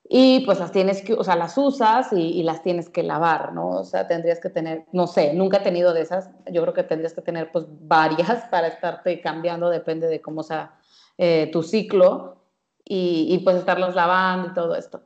[0.04, 3.70] Y pues las tienes que, o sea, las usas y, las tienes que lavar, ¿no?
[3.70, 6.84] O sea, tendrías que tener, no sé, nunca he tenido de esas, yo creo que
[6.84, 10.78] tendrías que tener pues varias para estarte cambiando, depende de cómo sea
[11.18, 12.44] eh, tu ciclo
[12.84, 15.04] y, y pues estarlos lavando y todo esto.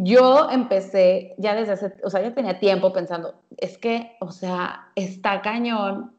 [0.00, 4.92] Yo empecé ya desde hace, o sea, ya tenía tiempo pensando, es que, o sea,
[4.94, 6.14] está cañón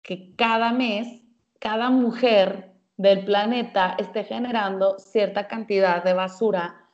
[0.00, 1.20] que cada mes,
[1.58, 6.86] cada mujer del planeta esté generando cierta cantidad de basura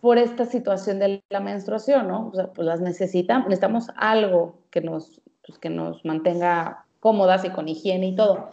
[0.00, 2.28] por esta situación de la menstruación, ¿no?
[2.28, 7.50] O sea, pues las necesitamos, necesitamos algo que nos, pues, que nos mantenga cómodas y
[7.50, 8.48] con higiene y todo.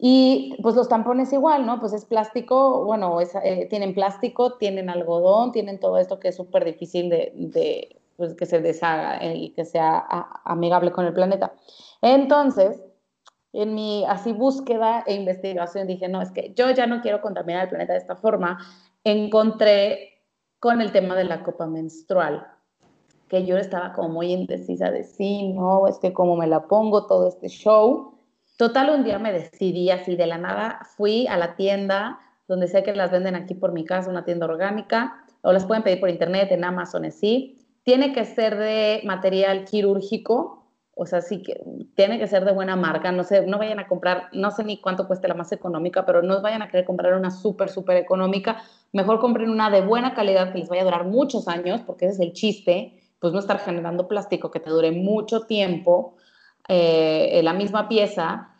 [0.00, 1.80] Y pues los tampones igual, ¿no?
[1.80, 6.64] Pues es plástico, bueno, eh, tienen plástico, tienen algodón, tienen todo esto que es súper
[6.64, 10.06] difícil de, de pues, que se deshaga y que sea
[10.44, 11.52] amigable con el planeta.
[12.00, 12.80] Entonces,
[13.52, 17.64] en mi así búsqueda e investigación dije, no, es que yo ya no quiero contaminar
[17.64, 18.58] el planeta de esta forma.
[19.04, 20.22] Encontré
[20.60, 22.46] con el tema de la copa menstrual,
[23.28, 27.06] que yo estaba como muy indecisa de sí, no, es que como me la pongo
[27.06, 28.17] todo este show.
[28.58, 32.18] Total, un día me decidí así de la nada, fui a la tienda
[32.48, 35.84] donde sé que las venden aquí por mi casa, una tienda orgánica, o las pueden
[35.84, 37.56] pedir por internet, en Amazon, así.
[37.84, 40.66] Tiene que ser de material quirúrgico,
[40.96, 41.62] o sea, sí que
[41.94, 44.80] tiene que ser de buena marca, no sé, no vayan a comprar, no sé ni
[44.80, 48.60] cuánto cueste la más económica, pero no vayan a querer comprar una súper, súper económica,
[48.92, 52.14] mejor compren una de buena calidad que les vaya a durar muchos años, porque ese
[52.14, 56.16] es el chiste, pues no estar generando plástico que te dure mucho tiempo,
[56.68, 58.54] eh, la misma pieza.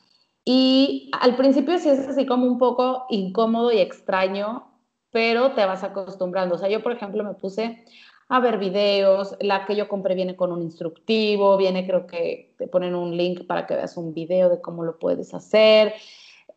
[0.45, 4.67] Y al principio sí es así como un poco incómodo y extraño,
[5.11, 6.55] pero te vas acostumbrando.
[6.55, 7.85] O sea, yo por ejemplo me puse
[8.29, 9.37] a ver videos.
[9.41, 13.47] La que yo compré viene con un instructivo, viene creo que te ponen un link
[13.47, 15.95] para que veas un video de cómo lo puedes hacer.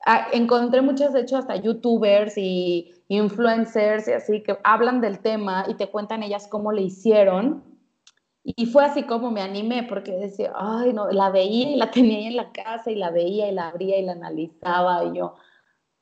[0.06, 5.66] Ah, encontré muchas, de hecho, hasta youtubers y influencers y así que hablan del tema
[5.68, 7.71] y te cuentan ellas cómo le hicieron.
[8.44, 12.18] Y fue así como me animé, porque decía, ay, no, la veía y la tenía
[12.18, 15.36] ahí en la casa y la veía y la abría y la analizaba y yo,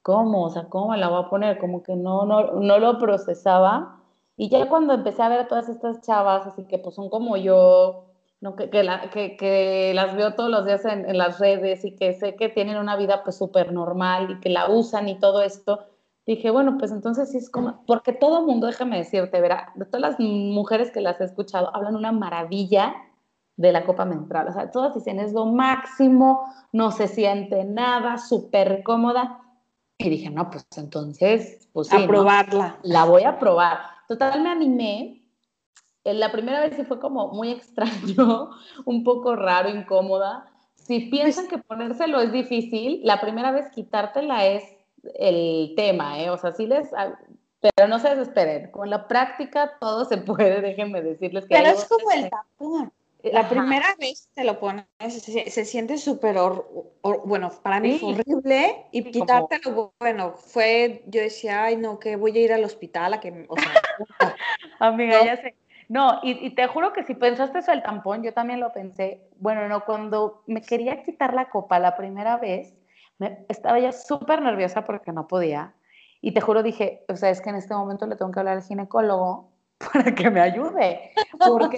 [0.01, 0.45] ¿cómo?
[0.45, 1.57] O sea, ¿cómo la voy a poner?
[1.59, 3.99] Como que no, no, no lo procesaba
[4.39, 7.35] y ya cuando empecé a ver a todas estas chavas, así que pues son como
[7.35, 8.05] yo,
[8.39, 8.55] ¿no?
[8.55, 12.37] que, que, que, las veo todos los días en, en, las redes y que sé
[12.37, 15.85] que tienen una vida pues súper normal y que la usan y todo esto,
[16.35, 19.85] dije, bueno, pues entonces sí es como, porque todo el mundo, déjame decirte, verá, de
[19.85, 22.95] todas las mujeres que las he escuchado, hablan una maravilla
[23.57, 28.17] de la copa menstrual, o sea, todas dicen es lo máximo, no se siente nada,
[28.17, 29.41] súper cómoda.
[29.97, 32.03] Y dije, no, pues entonces, pues sí.
[32.03, 32.77] A probarla.
[32.83, 35.23] La voy a probar Total, me animé.
[36.03, 38.49] Eh, la primera vez sí fue como muy extraño,
[38.85, 40.51] un poco raro, incómoda.
[40.73, 44.63] Si piensan que ponérselo es difícil, la primera vez quitártela es
[45.15, 46.29] el tema, ¿eh?
[46.29, 46.89] O sea, sí les...
[47.61, 51.55] Pero no se desesperen, con la práctica todo se puede, déjenme decirles que...
[51.55, 52.91] Pero es como el tapón.
[53.21, 56.37] La primera vez te lo pones, se, siente súper,
[57.25, 62.37] bueno, para mí fue horrible y quitártelo, bueno, fue, yo decía, ay, no, que voy
[62.37, 63.73] a ir al hospital a que, o sea,
[64.79, 65.55] Amiga, ya sé.
[65.89, 69.21] No, y, te juro que si pensaste eso del tampón, yo también lo pensé.
[69.39, 72.75] Bueno, no, cuando me quería quitar la copa la primera vez,
[73.19, 75.75] me, estaba ya súper nerviosa porque no podía.
[76.21, 78.57] Y te juro, dije, o sea, es que en este momento le tengo que hablar
[78.57, 79.51] al ginecólogo
[79.93, 81.77] para que me ayude, porque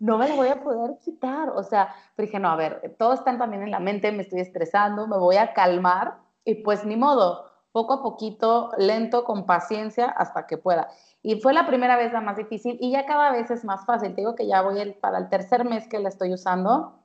[0.00, 1.50] no me la voy a poder quitar.
[1.50, 4.40] O sea, pero dije, no, a ver, todo está también en la mente, me estoy
[4.40, 10.06] estresando, me voy a calmar y pues ni modo, poco a poquito, lento, con paciencia,
[10.06, 10.88] hasta que pueda.
[11.22, 14.14] Y fue la primera vez la más difícil y ya cada vez es más fácil.
[14.14, 16.98] Te digo que ya voy para el tercer mes que la estoy usando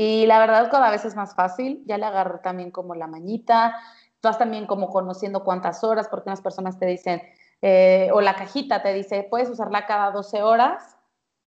[0.00, 1.82] y la verdad cada vez es más fácil.
[1.84, 3.74] Ya le agarré también como la mañita.
[4.22, 7.20] Vas también como conociendo cuántas horas, porque unas personas te dicen,
[7.62, 10.96] eh, o la cajita te dice, puedes usarla cada 12 horas,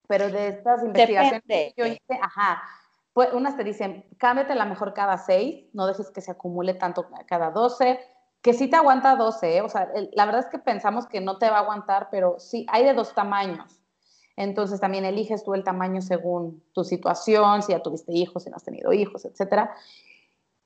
[0.07, 2.63] pero de estas investigaciones que yo hice, ajá,
[3.11, 7.05] pues unas te dicen, cámbiate la mejor cada 6, no dejes que se acumule tanto
[7.27, 7.99] cada 12
[8.41, 9.61] que sí te aguanta 12, ¿eh?
[9.61, 12.65] o sea, la verdad es que pensamos que no te va a aguantar, pero sí,
[12.69, 13.76] hay de dos tamaños.
[14.37, 18.55] Entonces también eliges tú el tamaño según tu situación, si ya tuviste hijos, si no
[18.55, 19.75] has tenido hijos, etcétera.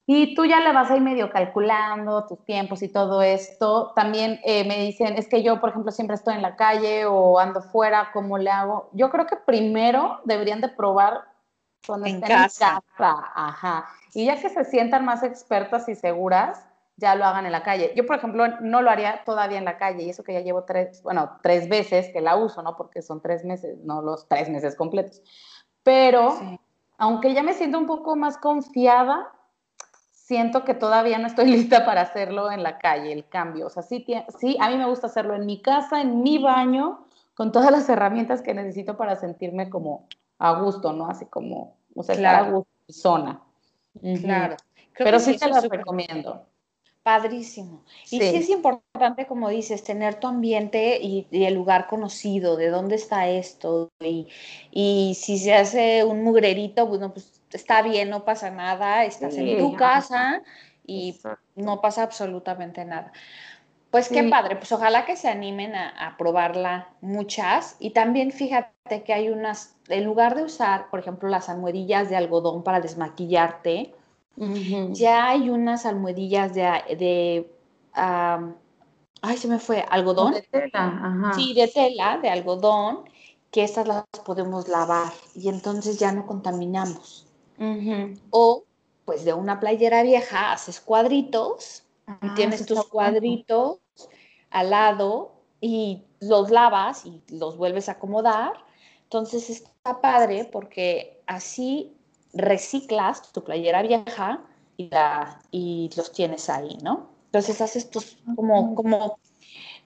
[0.05, 3.93] Y tú ya le vas ahí medio calculando tus tiempos y todo esto.
[3.95, 7.39] También eh, me dicen, es que yo, por ejemplo, siempre estoy en la calle o
[7.39, 8.89] ando fuera, ¿cómo le hago?
[8.91, 11.21] Yo creo que primero deberían de probar
[11.87, 12.73] cuando en estén casa.
[12.73, 13.31] en casa.
[13.33, 13.85] Ajá.
[14.13, 16.65] Y ya que se sientan más expertas y seguras,
[17.01, 17.91] ya lo hagan en la calle.
[17.95, 20.63] Yo, por ejemplo, no lo haría todavía en la calle, y eso que ya llevo
[20.63, 22.77] tres, bueno, tres veces que la uso, ¿no?
[22.77, 25.21] Porque son tres meses, no los tres meses completos.
[25.83, 26.37] Pero,
[26.97, 29.31] aunque ya me siento un poco más confiada,
[30.11, 33.67] siento que todavía no estoy lista para hacerlo en la calle, el cambio.
[33.67, 34.05] O sea, sí,
[34.39, 37.89] sí, a mí me gusta hacerlo en mi casa, en mi baño, con todas las
[37.89, 41.07] herramientas que necesito para sentirme como a gusto, ¿no?
[41.07, 43.41] Así como, o sea, estar a gusto, zona.
[44.21, 44.55] Claro.
[44.97, 46.45] Pero sí te las recomiendo.
[47.03, 47.83] Padrísimo.
[48.11, 48.21] Y sí.
[48.21, 53.89] es importante, como dices, tener tu ambiente y, el lugar conocido, de dónde está esto.
[53.99, 54.27] Y,
[54.71, 59.57] y, si se hace un mugrerito, bueno, pues está bien, no pasa nada, estás en
[59.57, 60.43] tu casa
[60.85, 61.19] y
[61.55, 63.11] no pasa absolutamente nada.
[63.91, 67.75] Pues qué padre, pues ojalá que se animen a, probarla muchas.
[67.77, 72.15] Y también fíjate que hay unas, en lugar de usar, por ejemplo, las almohadillas de
[72.15, 73.93] algodón para desmaquillarte,
[74.93, 76.63] ya hay unas almohadillas de,
[76.97, 77.51] de
[79.21, 80.33] ay, se me fue, algodón.
[80.33, 81.33] De tela, ajá.
[81.33, 83.03] Sí, de tela, de algodón,
[83.51, 87.27] que estas las podemos lavar y entonces ya no contaminamos.
[88.31, 88.63] O,
[89.05, 93.77] pues de una playera vieja haces cuadritos y ah, tienes tus cuadritos
[94.49, 98.53] al lado y los lavas y los vuelves a acomodar.
[99.03, 101.95] Entonces está padre porque así
[102.33, 104.41] reciclas tu playera vieja
[104.77, 107.09] y, la, y los tienes ahí, ¿no?
[107.25, 109.19] Entonces haces tus como, como,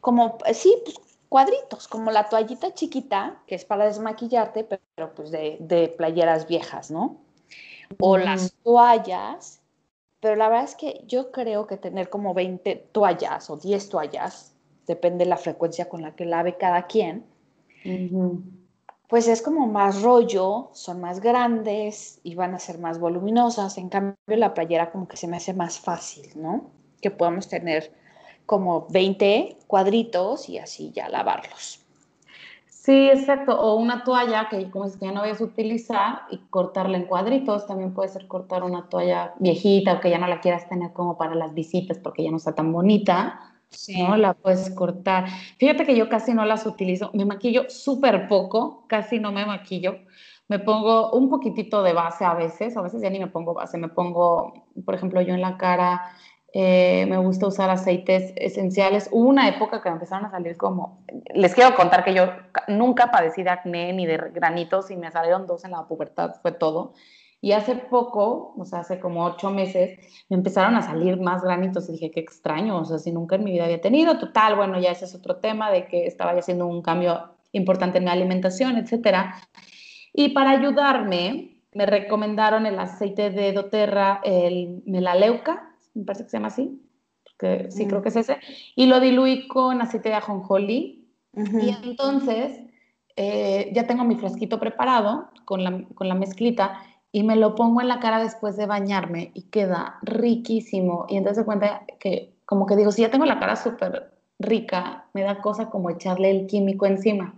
[0.01, 0.97] como, sí, pues
[1.29, 6.91] cuadritos, como la toallita chiquita, que es para desmaquillarte, pero, pues de, de, playeras viejas,
[6.91, 7.17] ¿no?
[7.99, 9.61] O las toallas,
[10.19, 14.55] pero la verdad es que yo creo que tener como 20 toallas o 10 toallas,
[14.87, 17.25] depende de la frecuencia con la que lave cada quien,
[19.07, 23.77] pues es como más rollo, son más grandes y van a ser más voluminosas.
[23.77, 26.71] En cambio, la playera como que se me hace más fácil, ¿no?
[27.01, 27.93] Que podamos tener
[28.45, 31.81] como 20 cuadritos y así ya lavarlos.
[32.67, 33.59] Sí, exacto.
[33.59, 37.05] O una toalla que como es que ya no vayas a utilizar y cortarla en
[37.05, 37.65] cuadritos.
[37.65, 41.17] También puede ser cortar una toalla viejita o que ya no la quieras tener como
[41.17, 43.54] para las visitas porque ya no está tan bonita
[43.97, 44.17] ¿no?
[44.17, 45.25] La puedes cortar.
[45.57, 49.99] Fíjate que yo casi no las utilizo, me maquillo súper poco, casi no me maquillo.
[50.47, 53.77] Me pongo un poquitito de base a veces, a veces ya ni me pongo base,
[53.79, 54.53] me pongo,
[54.85, 56.03] por ejemplo, yo en la cara
[56.57, 59.09] eh, me gusta usar aceites esenciales.
[59.11, 61.03] Hubo una época que me empezaron a salir como,
[61.33, 62.29] les quiero contar que yo
[62.69, 66.53] nunca padecí de acné ni de granitos y me salieron dos en la pubertad, fue
[66.53, 66.93] todo.
[67.45, 71.87] Y hace poco, o sea, hace como ocho meses, me empezaron a salir más granitos
[71.87, 74.17] y dije, qué extraño, o sea, si nunca en mi vida había tenido.
[74.17, 77.99] Total, bueno, ya ese es otro tema de que estaba ya haciendo un cambio importante
[77.99, 79.35] en mi alimentación, etcétera.
[80.11, 86.37] Y para ayudarme, me recomendaron el aceite de doTERRA, el melaleuca, me parece que se
[86.37, 86.81] llama así,
[87.25, 88.01] porque sí creo mm.
[88.01, 88.39] que es ese,
[88.75, 91.11] y lo diluí con aceite de ajonjolí.
[91.35, 92.59] Y entonces
[93.15, 96.81] eh, ya tengo mi frasquito preparado con la, con la mezclita
[97.15, 101.05] y me lo pongo en la cara después de bañarme y queda riquísimo.
[101.07, 105.05] Y entonces se cuenta que, como que digo, si ya tengo la cara súper rica,
[105.13, 107.33] me da cosa como echarle el químico encima.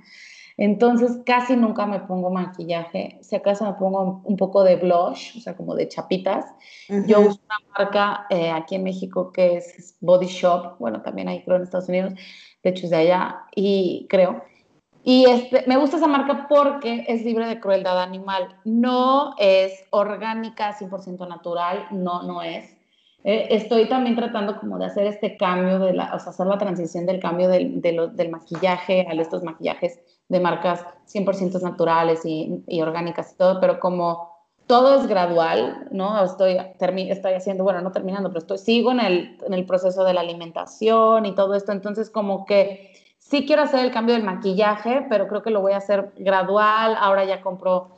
[0.57, 5.41] Entonces casi nunca me pongo maquillaje, si acaso me pongo un poco de blush, o
[5.41, 6.45] sea, como de chapitas.
[7.05, 11.43] Yo uso una marca eh, aquí en México que es Body Shop, bueno, también hay
[11.43, 12.13] creo en Estados Unidos,
[12.63, 14.41] de hecho es de allá, y creo.
[15.09, 18.49] Y este, me gusta esa marca porque es libre de crueldad animal.
[18.65, 22.75] No es orgánica, 100% natural, no, no es.
[23.23, 26.57] Eh, estoy también tratando como de hacer este cambio, de la, o sea, hacer la
[26.57, 29.97] transición del cambio del, del maquillaje a estos maquillajes
[30.27, 34.35] de marcas 100% naturales y, y, orgánicas y todo, pero como
[34.65, 36.21] todo es gradual, ¿no?
[36.21, 36.57] Estoy,
[37.07, 40.19] estoy haciendo, bueno, no terminando, pero estoy, sigo en el, en el proceso de la
[40.19, 42.91] alimentación y todo esto, entonces como que
[43.29, 46.95] Sí quiero hacer el cambio del maquillaje, pero creo que lo voy a hacer gradual.
[46.97, 47.89] Ahora ya compro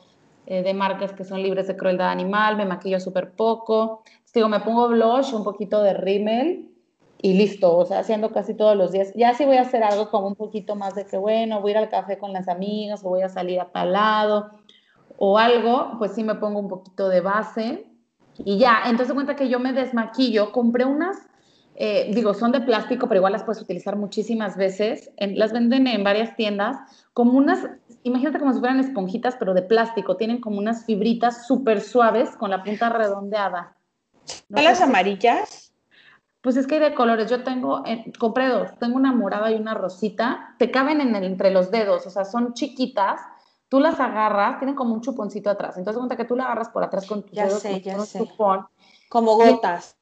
[0.44, 4.02] eh, de marcas que son libres de crueldad animal, me maquillo súper poco.
[4.34, 6.72] digo, me pongo blush, un poquito de rímel
[7.22, 9.12] y listo, o sea, haciendo casi todos los días.
[9.14, 11.72] Ya si voy a hacer algo como un poquito más de que, bueno, voy a
[11.74, 14.50] ir al café con las amigas o voy a salir a tal lado
[15.16, 17.86] o algo, pues sí me pongo un poquito de base
[18.36, 18.82] y ya.
[18.86, 21.29] Entonces cuenta que yo me desmaquillo, compré unas
[21.82, 25.10] eh, digo, son de plástico, pero igual las puedes utilizar muchísimas veces.
[25.16, 26.76] las venden en varias tiendas
[27.14, 27.66] como unas,
[28.02, 30.18] imagínate como si fueran esponjitas, pero de plástico.
[30.18, 33.78] Tienen como unas fibritas súper suaves con la punta redondeada.
[34.24, 35.72] ¿Son las amarillas?
[36.42, 37.30] Pues es que hay de colores.
[37.30, 38.78] Yo tengo, eh, compré dos.
[38.78, 40.54] Tengo una morada y una rosita.
[40.58, 43.22] Te caben en el, entre los dedos, o sea, son chiquitas.
[43.70, 45.78] Tú las agarras, tienen como un chuponcito atrás.
[45.78, 47.60] Entonces, cuenta que tú la agarras por atrás con tus ya dedos.
[47.62, 48.18] Sé, ya sé.
[49.08, 49.96] Como gotas.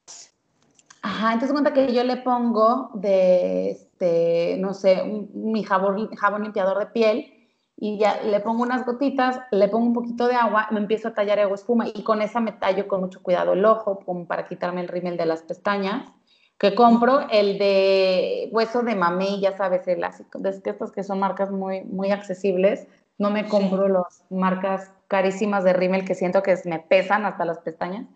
[1.01, 5.01] Ajá, entonces cuenta que yo le pongo de, este, no sé,
[5.33, 7.33] mi jabón, jabón limpiador de piel
[7.77, 11.13] y ya le pongo unas gotitas, le pongo un poquito de agua, me empiezo a
[11.13, 14.47] tallar agua espuma y con esa me tallo con mucho cuidado el ojo, como para
[14.47, 16.11] quitarme el rímel de las pestañas,
[16.57, 21.19] que compro el de hueso de mamey, ya sabes, el así, de estos que son
[21.19, 22.85] marcas muy, muy accesibles,
[23.17, 27.59] no me compro las marcas carísimas de rímel que siento que me pesan hasta las
[27.59, 28.07] pestañas.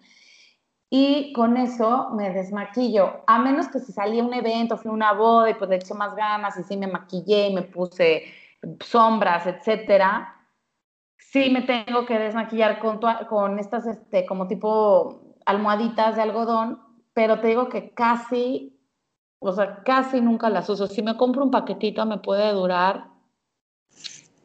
[0.95, 5.11] Y con eso me desmaquillo, a menos que si salía un evento, fui a una
[5.11, 8.25] boda y pues le eché más ganas y sí me maquillé y me puse
[8.79, 10.35] sombras, etcétera,
[11.17, 16.79] sí me tengo que desmaquillar con, con estas, este, como tipo almohaditas de algodón,
[17.15, 18.79] pero te digo que casi,
[19.39, 20.85] o sea, casi nunca las uso.
[20.85, 23.07] Si me compro un paquetito me puede durar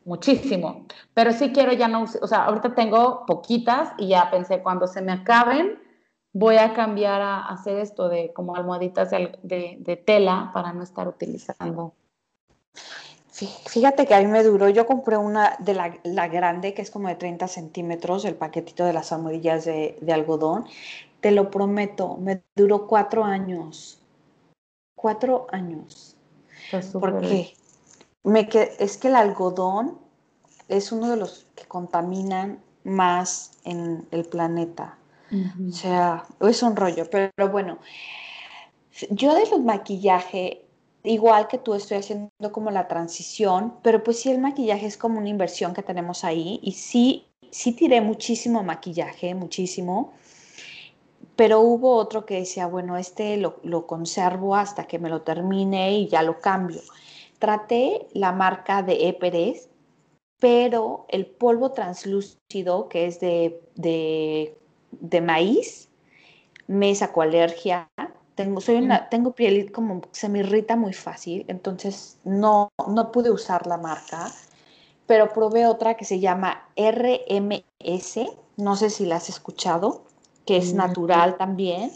[0.07, 4.86] muchísimo, pero sí quiero ya no, o sea, ahorita tengo poquitas y ya pensé cuando
[4.86, 5.86] se me acaben
[6.39, 11.09] voy a cambiar a hacer esto de como almohaditas de, de tela para no estar
[11.09, 11.95] utilizando
[13.66, 17.07] Fíjate que a mí me duró, yo compré una de la, grande, que es como
[17.07, 20.66] de 30 centímetros, el paquetito de las almohadillas de, algodón.
[21.20, 24.01] Te lo prometo, me duró cuatro años.
[24.97, 26.16] Cuatro años.
[26.93, 27.55] Porque
[28.24, 28.49] me
[28.80, 29.99] es que el algodón
[30.66, 34.99] es uno de los que contaminan más en el planeta.
[35.30, 37.78] O sea, es un rollo, pero bueno,
[39.10, 40.64] yo de los maquillaje
[41.04, 45.18] igual que tú estoy haciendo como la transición, pero pues sí el maquillaje es como
[45.18, 50.12] una inversión que tenemos ahí y sí, sí tiré muchísimo maquillaje, muchísimo,
[51.36, 55.92] pero hubo otro que decía, bueno, este lo, lo conservo hasta que me lo termine
[55.92, 56.80] y ya lo cambio.
[57.38, 59.68] Traté la marca de Eperes,
[60.40, 64.58] pero el polvo translúcido, que es de, de,
[64.91, 65.89] de maíz,
[66.66, 67.89] me sacó alergia.
[68.34, 73.30] Tengo, soy una, tengo piel como se me irrita muy fácil, entonces no, no pude
[73.30, 74.30] usar la marca,
[75.07, 78.26] pero probé otra que se llama RMS,
[78.57, 80.05] no sé si la has escuchado,
[80.47, 81.91] que es natural también,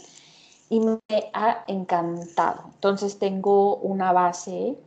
[0.69, 0.99] y me
[1.33, 2.63] ha encantado.
[2.73, 4.77] Entonces tengo una base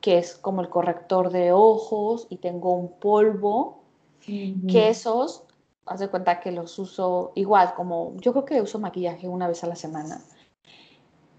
[0.00, 3.82] que es como el corrector de ojos y tengo un polvo,
[4.26, 5.44] que esos,
[5.86, 9.64] haz de cuenta que los uso igual, como yo creo que uso maquillaje una vez
[9.64, 10.20] a la semana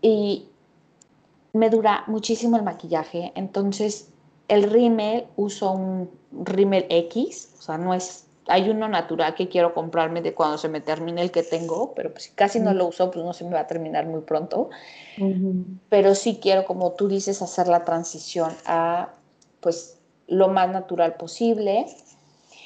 [0.02, 0.50] y
[1.54, 3.32] me dura muchísimo el maquillaje.
[3.36, 4.10] Entonces,
[4.48, 9.74] el rímel uso un rímel X, o sea, no es, hay uno natural que quiero
[9.74, 13.10] comprarme de cuando se me termine el que tengo, pero pues casi no lo uso,
[13.12, 14.70] pues no se me va a terminar muy pronto.
[15.90, 19.14] Pero sí quiero, como tú dices, hacer la transición a,
[19.62, 21.86] pues, lo más natural posible.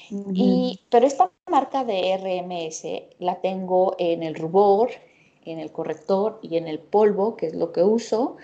[0.09, 2.83] Y, pero esta marca de RMS
[3.19, 4.89] la tengo en el rubor,
[5.45, 8.37] en el corrector y en el polvo, que es lo que uso.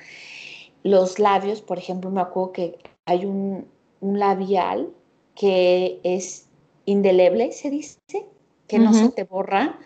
[0.83, 3.67] Los labios, por ejemplo, me acuerdo que hay un,
[4.01, 4.89] labial
[5.35, 6.47] que es
[6.85, 8.27] indeleble, se dice,
[8.67, 9.79] que no se te borra,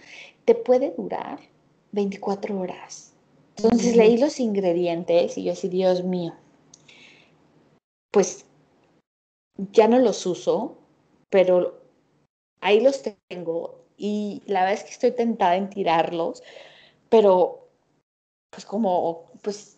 [0.46, 1.40] te puede durar
[1.92, 3.14] 24 horas.
[3.58, 6.34] Entonces leí los ingredientes y yo así, Dios mío,
[8.12, 8.46] pues
[9.58, 10.78] ya no los uso,
[11.30, 11.82] pero
[12.62, 16.44] ahí los tengo y la verdad es que estoy tentada en tirarlos
[17.10, 17.68] pero
[18.50, 19.78] pues como, pues,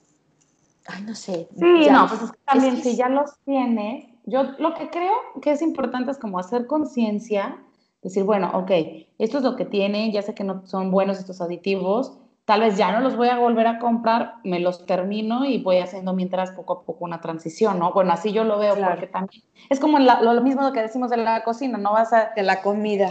[0.88, 1.48] ay, no sé.
[1.58, 5.52] Sí, no, pues es que también si ya los tienes, yo lo que creo que
[5.52, 7.62] es importante es como hacer conciencia,
[8.02, 8.72] decir, bueno, ok,
[9.18, 12.18] esto es lo que tiene, ya sé que no son buenos estos aditivos,
[12.50, 15.78] tal vez ya no los voy a volver a comprar, me los termino y voy
[15.78, 17.94] haciendo mientras poco a poco una transición, ¿no?
[17.94, 21.44] Bueno, así yo lo veo, porque también es como lo, mismo que decimos de la
[21.44, 22.32] cocina, no vas a...
[22.36, 23.10] De la comida.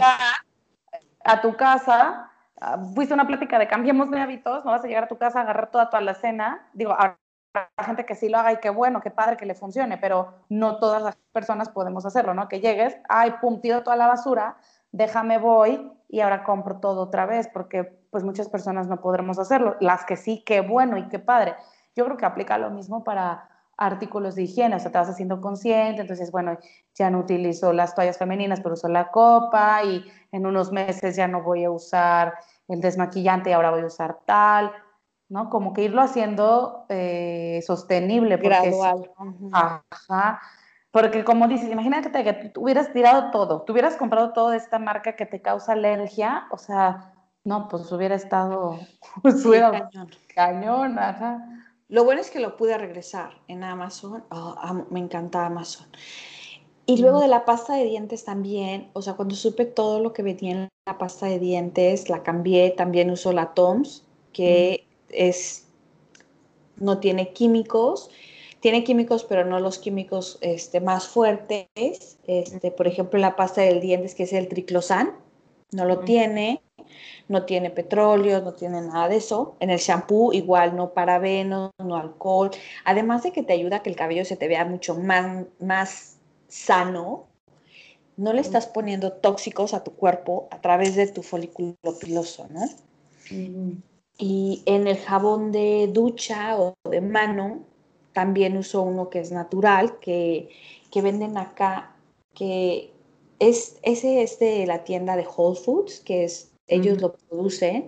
[1.23, 2.29] a tu casa
[2.61, 5.39] Ah, fuiste una plática de cambiemos de hábitos, no vas a llegar a tu casa
[5.39, 6.67] a agarrar toda, toda la cena.
[6.73, 7.17] Digo, a
[7.53, 10.33] la gente que sí lo haga y qué bueno, qué padre que le funcione, pero
[10.49, 12.49] no todas las personas podemos hacerlo, ¿no?
[12.49, 14.57] Que llegues, ay, pum, tiro toda la basura,
[14.91, 19.75] déjame voy y ahora compro todo otra vez, porque pues muchas personas no podremos hacerlo.
[19.79, 21.55] Las que sí, qué bueno y qué padre.
[21.95, 25.39] Yo creo que aplica lo mismo para artículos de higiene, o sea, te vas haciendo
[25.39, 26.57] consciente, entonces, bueno,
[26.95, 31.29] ya no utilizo las toallas femeninas, pero uso la copa y en unos meses ya
[31.29, 32.33] no voy a usar
[32.67, 34.71] el desmaquillante y ahora voy a usar tal,
[35.29, 35.49] ¿no?
[35.49, 38.37] Como que irlo haciendo eh, sostenible.
[38.37, 39.11] Porque Gradual.
[39.53, 40.41] ajá.
[40.91, 44.79] Porque como dices, imagínate que tú hubieras tirado todo, tú hubieras comprado todo de esta
[44.79, 47.13] marca que te causa alergia, o sea,
[47.43, 48.79] no, pues hubiera estado,
[49.21, 50.09] pues cañón.
[50.33, 51.65] cañón, ajá.
[51.87, 54.23] Lo bueno es que lo pude regresar en Amazon.
[54.29, 54.55] Oh,
[54.91, 55.87] me encanta Amazon.
[56.85, 60.23] Y luego de la pasta de dientes también, o sea, cuando supe todo lo que
[60.23, 65.67] venía en la pasta de dientes, la cambié, también uso la Toms, que es
[66.79, 68.09] no tiene químicos.
[68.59, 71.67] Tiene químicos, pero no los químicos este, más fuertes.
[72.25, 75.13] Este, por ejemplo, la pasta del dientes, que es el triclosan,
[75.71, 76.61] no lo tiene.
[77.27, 79.55] No tiene petróleo, no tiene nada de eso.
[79.59, 82.51] En el shampoo, igual, no parabenos, no alcohol.
[82.85, 86.17] Además de que te ayuda a que el cabello se te vea mucho más, más
[86.47, 87.27] sano,
[88.19, 92.65] no le estás poniendo tóxicos a tu cuerpo a través de tu folículo piloso, ¿no?
[94.17, 97.61] Y en el jabón de ducha o de mano,
[98.11, 100.49] también uso uno que es natural, que,
[100.93, 101.95] venden acá,
[102.33, 102.91] que
[103.39, 107.87] es, ese es de la tienda de Whole Foods, que es, ellos lo producen,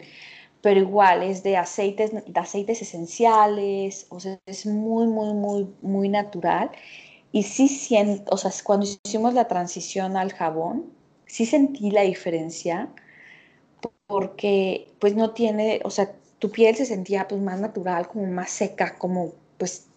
[0.62, 6.10] pero igual es de aceites, de aceites esenciales, o sea, es muy, muy, muy, muy
[6.10, 6.72] natural.
[7.32, 10.92] Y sí siento, o sea, cuando hicimos la transición al jabón,
[11.28, 12.90] sí sentí la diferencia
[14.08, 18.52] porque pues no tiene, o sea, tu piel se sentía pues más natural, como más
[18.52, 19.88] seca, como pues,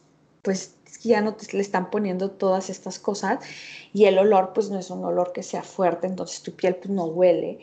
[0.43, 3.41] pues ya no te le están poniendo todas estas cosas.
[3.93, 6.91] Y el olor pues no es un olor que sea fuerte, entonces tu piel pues
[6.91, 7.59] no huele,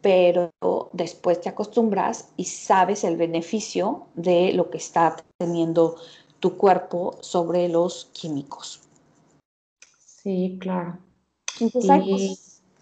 [0.00, 0.50] pero
[0.92, 5.96] después te acostumbras y sabes el beneficio de lo que está teniendo
[6.40, 8.82] tu cuerpo sobre los químicos.
[9.98, 10.98] Sí, claro.
[11.60, 11.90] Entonces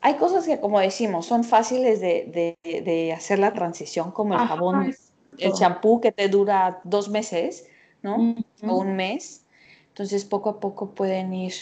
[0.00, 4.94] hay, cosas, que, como decimos, son fáciles de, hacer la transición, como el jabón,
[5.38, 7.66] el champú que te dura dos meses,
[8.02, 8.36] ¿no?
[8.62, 9.44] O un mes.
[9.88, 11.54] Entonces, poco a poco pueden ir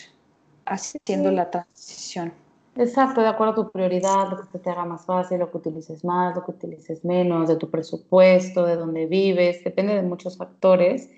[0.66, 2.32] haciendo la transición.
[2.78, 6.04] Exacto, de acuerdo a tu prioridad, lo que te haga más fácil, lo que utilices
[6.04, 11.10] más, lo que utilices menos, de tu presupuesto, de dónde vives, depende de muchos factores.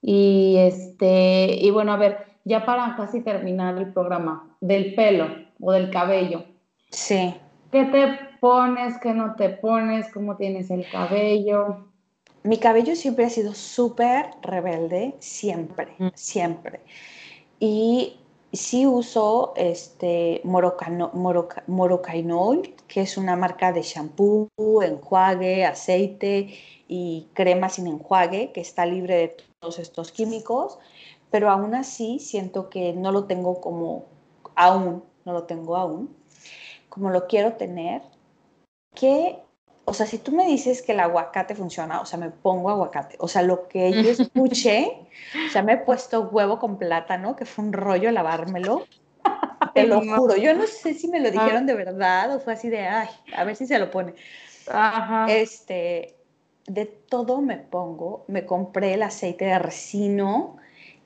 [0.00, 5.26] Y este, y bueno, a ver, ya para casi terminar el programa, del pelo
[5.60, 6.44] o del cabello.
[6.90, 7.34] Sí.
[7.72, 11.88] ¿Qué te pones, qué no te pones, cómo tienes el cabello?
[12.42, 16.08] Mi cabello siempre ha sido súper rebelde, siempre, mm.
[16.14, 16.80] siempre.
[17.58, 18.19] Y
[18.52, 20.40] sí uso este
[22.88, 24.48] que es una marca de shampoo,
[24.82, 30.78] enjuague, aceite y crema sin enjuague, que está libre de todos estos químicos
[31.30, 34.06] pero aún así siento que no lo tengo como
[34.56, 36.14] aún, no lo tengo aún,
[36.88, 38.02] como lo quiero tener,
[38.94, 39.38] que,
[39.90, 43.16] o sea, si tú me dices que el aguacate funciona, o sea, me pongo aguacate,
[43.18, 45.08] o sea, lo que yo escuché,
[45.48, 48.86] o sea, me he puesto huevo con plátano, que fue un rollo lavármelo,
[49.74, 52.68] te lo juro, yo no sé si me lo dijeron de verdad o fue así
[52.68, 54.14] de, ay, a ver si se lo pone.
[54.68, 55.26] Ajá.
[55.28, 56.14] Este,
[56.68, 60.56] de todo me pongo, me compré el aceite de resino,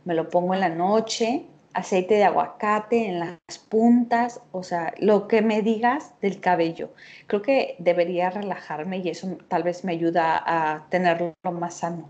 [0.05, 5.29] me lo pongo en la noche, aceite de aguacate en las puntas, o sea, lo
[5.29, 6.91] que me digas del cabello.
[7.27, 12.09] Creo que debería relajarme y eso tal vez me ayuda a tenerlo más sano.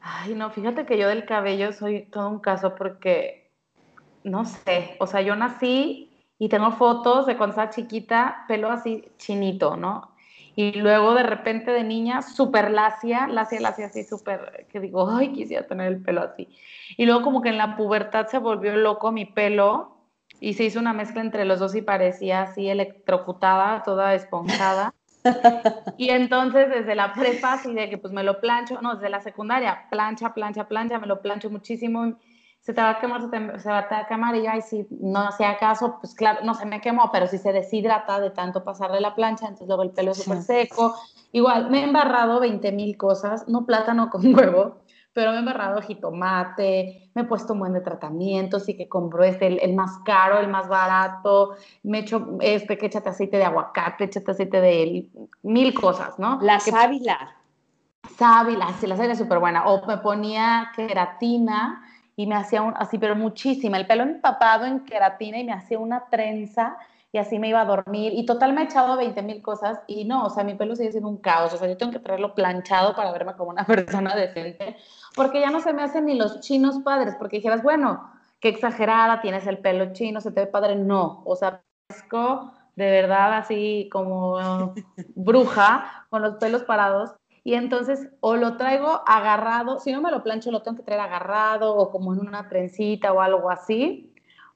[0.00, 3.50] Ay, no, fíjate que yo del cabello soy todo un caso porque,
[4.24, 9.04] no sé, o sea, yo nací y tengo fotos de cuando estaba chiquita, pelo así
[9.18, 10.09] chinito, ¿no?
[10.60, 15.32] Y luego de repente de niña, súper lacia, lacia, lacia, así súper, que digo, ay,
[15.32, 16.48] quisiera tener el pelo así.
[16.98, 19.96] Y luego como que en la pubertad se volvió loco mi pelo
[20.38, 24.92] y se hizo una mezcla entre los dos y parecía así electrocutada, toda esponjada.
[25.96, 29.22] y entonces desde la prepa, así de que pues me lo plancho, no, desde la
[29.22, 32.18] secundaria, plancha, plancha, plancha, me lo plancho muchísimo
[32.60, 33.22] se te va a quemar,
[33.58, 36.80] se, va a quemar y y si no hacía caso, pues claro, no se me
[36.80, 40.22] quemó, pero si se deshidrata de tanto pasarle la plancha, entonces luego el pelo es
[40.22, 40.94] súper seco.
[41.32, 44.82] Igual, me he embarrado 20 mil cosas, no plátano con huevo,
[45.14, 49.24] pero me he embarrado jitomate, me he puesto un buen de tratamientos y que compro
[49.24, 53.44] este, el, más caro, el más barato, me he hecho, este, que échate aceite de
[53.44, 55.08] aguacate, échate aceite de
[55.42, 56.38] mil cosas, ¿no?
[56.42, 57.36] La sábila.
[58.18, 59.66] Sábila, sí, la sábila es súper buena.
[59.66, 61.82] O me ponía queratina,
[62.20, 65.78] y me hacía un, así, pero muchísima, el pelo empapado en queratina y me hacía
[65.78, 66.76] una trenza
[67.12, 70.04] y así me iba a dormir y total me he echado 20 mil cosas y
[70.04, 72.34] no, o sea, mi pelo sigue siendo un caos, o sea, yo tengo que traerlo
[72.34, 74.76] planchado para verme como una persona decente,
[75.16, 79.22] porque ya no se me hacen ni los chinos padres, porque dijeras, bueno, qué exagerada,
[79.22, 83.88] tienes el pelo chino, se te ve padre, no, o sea, parezco de verdad así
[83.90, 84.74] como
[85.14, 87.12] bruja con los pelos parados
[87.44, 91.00] y entonces o lo traigo agarrado, si no me lo plancho lo tengo que traer
[91.00, 94.12] agarrado o como en una trencita o algo así,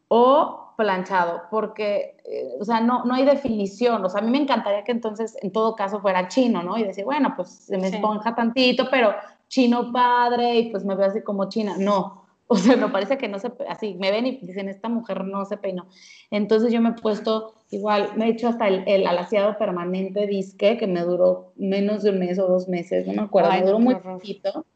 [0.09, 4.39] o planchado, porque, eh, o sea, no, no hay definición, o sea, a mí me
[4.39, 6.77] encantaría que entonces en todo caso fuera chino, ¿no?
[6.77, 9.15] Y decir, bueno, pues se me esponja tantito, pero
[9.49, 13.29] chino padre y pues me veo así como china, no, o sea, me parece que
[13.29, 15.87] no se, así, me ven y dicen, esta mujer no se peinó.
[16.31, 20.77] Entonces yo me he puesto, igual, me he hecho hasta el, el alaciado permanente disque,
[20.77, 23.79] que me duró menos de un mes o dos meses, no me acuerdo, me duró
[23.79, 24.67] muy poquito.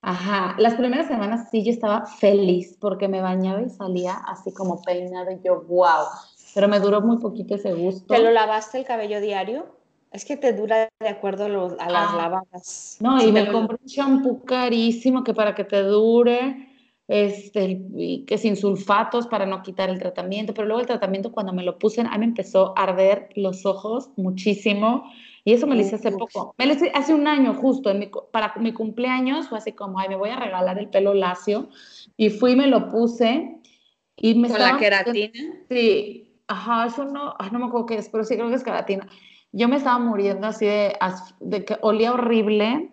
[0.00, 4.80] Ajá, las primeras semanas sí yo estaba feliz porque me bañaba y salía así como
[4.82, 6.06] peinado y yo, wow,
[6.54, 8.14] pero me duró muy poquito ese gusto.
[8.14, 9.66] ¿Te lo lavaste el cabello diario?
[10.10, 11.48] Es que te dura de acuerdo a,
[11.90, 12.16] las ah.
[12.16, 12.96] lavadas.
[13.00, 16.67] No, y me compré un shampoo carísimo que para que te dure,
[17.08, 17.80] este,
[18.26, 21.78] que sin sulfatos para no quitar el tratamiento, pero luego el tratamiento cuando me lo
[21.78, 25.10] puse, a me empezó a arder los ojos muchísimo
[25.42, 26.54] y eso me lo hice hace poco.
[26.58, 27.90] Me lo hice hace un año justo,
[28.30, 31.70] para mi cumpleaños fue así como, ay, me voy a regalar el pelo lacio.
[32.18, 33.58] Y fui y me lo puse.
[34.16, 35.32] Y me ¿Con la queratina?
[35.70, 39.08] Sí, ajá, eso no, no me acuerdo qué es, pero sí creo que es queratina.
[39.52, 40.94] Yo me estaba muriendo así de,
[41.40, 42.90] de que olía horrible,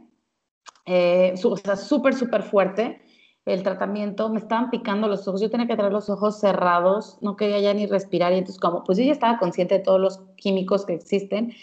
[0.86, 3.01] eh, o sea, súper, súper fuerte
[3.45, 7.35] el tratamiento, me estaban picando los ojos, yo tenía que tener los ojos cerrados, no
[7.35, 10.19] quería ya ni respirar y entonces como, pues yo ya estaba consciente de todos los
[10.35, 11.53] químicos que existen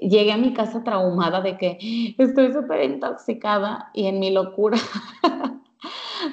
[0.00, 1.78] llegué a mi casa traumada de que
[2.18, 4.78] estoy súper intoxicada y en mi locura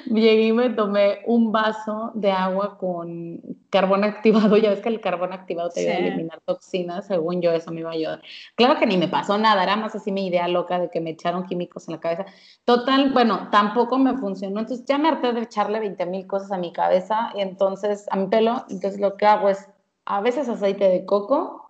[0.06, 4.56] llegué y me tomé un vaso de agua con carbón activado.
[4.66, 7.80] Ya ves que el carbón activado te ayuda a eliminar toxinas, según yo eso me
[7.80, 8.22] iba a ayudar.
[8.54, 11.10] Claro que ni me pasó nada, era más así mi idea loca de que me
[11.10, 12.26] echaron químicos en la cabeza.
[12.64, 14.60] Total, bueno, tampoco me funcionó.
[14.60, 18.16] Entonces ya me harté de echarle 20 mil cosas a mi cabeza y entonces a
[18.16, 18.64] mi pelo.
[18.70, 19.68] Entonces lo que hago es
[20.04, 21.66] a veces aceite de coco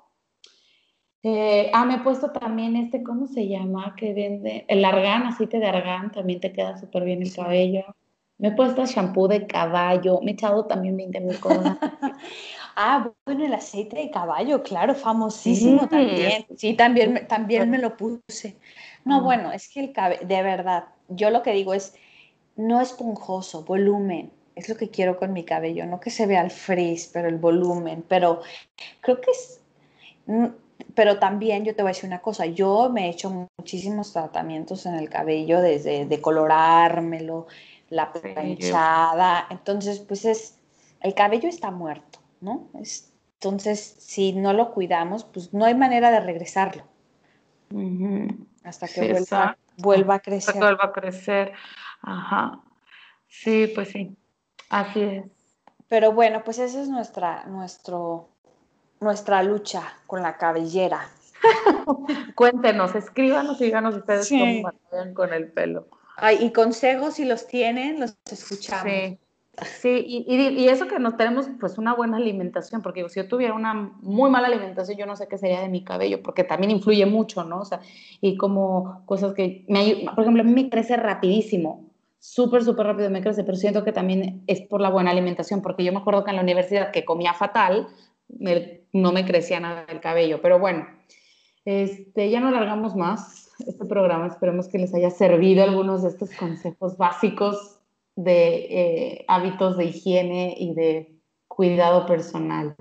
[1.28, 3.96] eh, ah, me he puesto también este, ¿cómo se llama?
[3.96, 7.82] Que vende, el argán, aceite de argán, también te queda súper bien el cabello.
[8.38, 11.78] Me he puesto shampoo de caballo, me he echado también 20 mil cosas.
[12.76, 16.46] ah, bueno, el aceite de caballo, claro, famosísimo también.
[16.56, 18.56] Sí, también, también me lo puse.
[19.04, 21.94] No, bueno, es que el cabello, de verdad, yo lo que digo es,
[22.56, 24.30] no esponjoso, volumen.
[24.54, 27.36] Es lo que quiero con mi cabello, no que se vea el frizz, pero el
[27.36, 28.04] volumen.
[28.08, 28.40] Pero
[29.00, 29.60] creo que es,
[30.94, 34.86] pero también yo te voy a decir una cosa, yo me he hecho muchísimos tratamientos
[34.86, 37.46] en el cabello, desde decolorármelo,
[37.88, 40.58] la planchada, entonces pues es,
[41.00, 42.68] el cabello está muerto, ¿no?
[43.34, 46.84] entonces, si no lo cuidamos, pues no hay manera de regresarlo.
[48.64, 50.48] Hasta que vuelva, vuelva, a crecer.
[50.48, 51.52] Hasta que vuelva a crecer.
[52.00, 52.60] Ajá.
[53.28, 54.16] Sí, pues sí.
[54.70, 55.24] Así es.
[55.88, 58.30] Pero bueno, pues ese es nuestra, nuestro
[59.00, 61.08] nuestra lucha con la cabellera.
[62.34, 65.88] Cuéntenos, escríbanos y díganos ustedes cómo van con el pelo.
[66.40, 68.92] Y consejos si los tienen, los escuchamos.
[68.92, 69.18] Sí.
[69.80, 73.72] Sí, y, eso que no tenemos pues una buena alimentación, porque si yo tuviera una
[73.72, 77.42] muy mala alimentación, yo no sé qué sería de mi cabello, porque también influye mucho,
[77.42, 77.60] ¿no?
[77.60, 77.80] O sea,
[78.20, 81.88] y como cosas que me por ejemplo, a mí me crece rapidísimo,
[82.18, 85.84] súper, súper rápido me crece, pero siento que también es por la buena alimentación, porque
[85.84, 87.88] yo me acuerdo que en la universidad que comía fatal,
[88.92, 90.40] no me crecía nada el cabello.
[90.42, 90.86] Pero bueno,
[91.66, 94.28] este, ya no alargamos más este programa.
[94.28, 97.80] Esperemos que les haya servido algunos de estos consejos básicos
[98.14, 102.76] de eh, hábitos de higiene y de cuidado personal.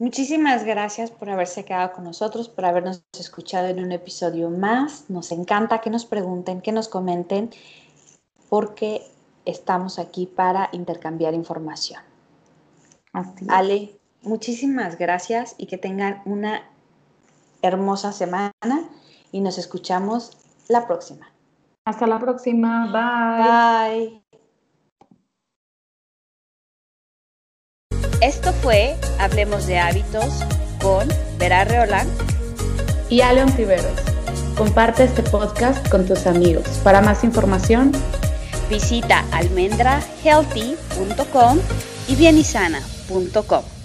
[0.00, 5.08] Muchísimas gracias por haberse quedado con nosotros, por habernos escuchado en un episodio más.
[5.08, 7.50] Nos encanta que nos pregunten, que nos comenten,
[8.48, 9.02] porque
[9.44, 12.02] estamos aquí para intercambiar información.
[13.48, 16.62] Ale, muchísimas gracias y que tengan una
[17.62, 18.52] hermosa semana
[19.32, 20.36] y nos escuchamos
[20.68, 21.32] la próxima.
[21.84, 22.86] Hasta la próxima.
[22.92, 24.10] Bye.
[24.10, 24.22] Bye.
[28.20, 30.44] Esto fue Hablemos de Hábitos
[30.82, 31.08] con
[31.38, 32.08] Vera Reolán
[33.08, 34.00] y Aleon Tiveros.
[34.56, 36.66] Comparte este podcast con tus amigos.
[36.82, 37.92] Para más información,
[38.68, 41.58] visita almendrahealthy.com
[42.08, 43.77] y bienisana.com.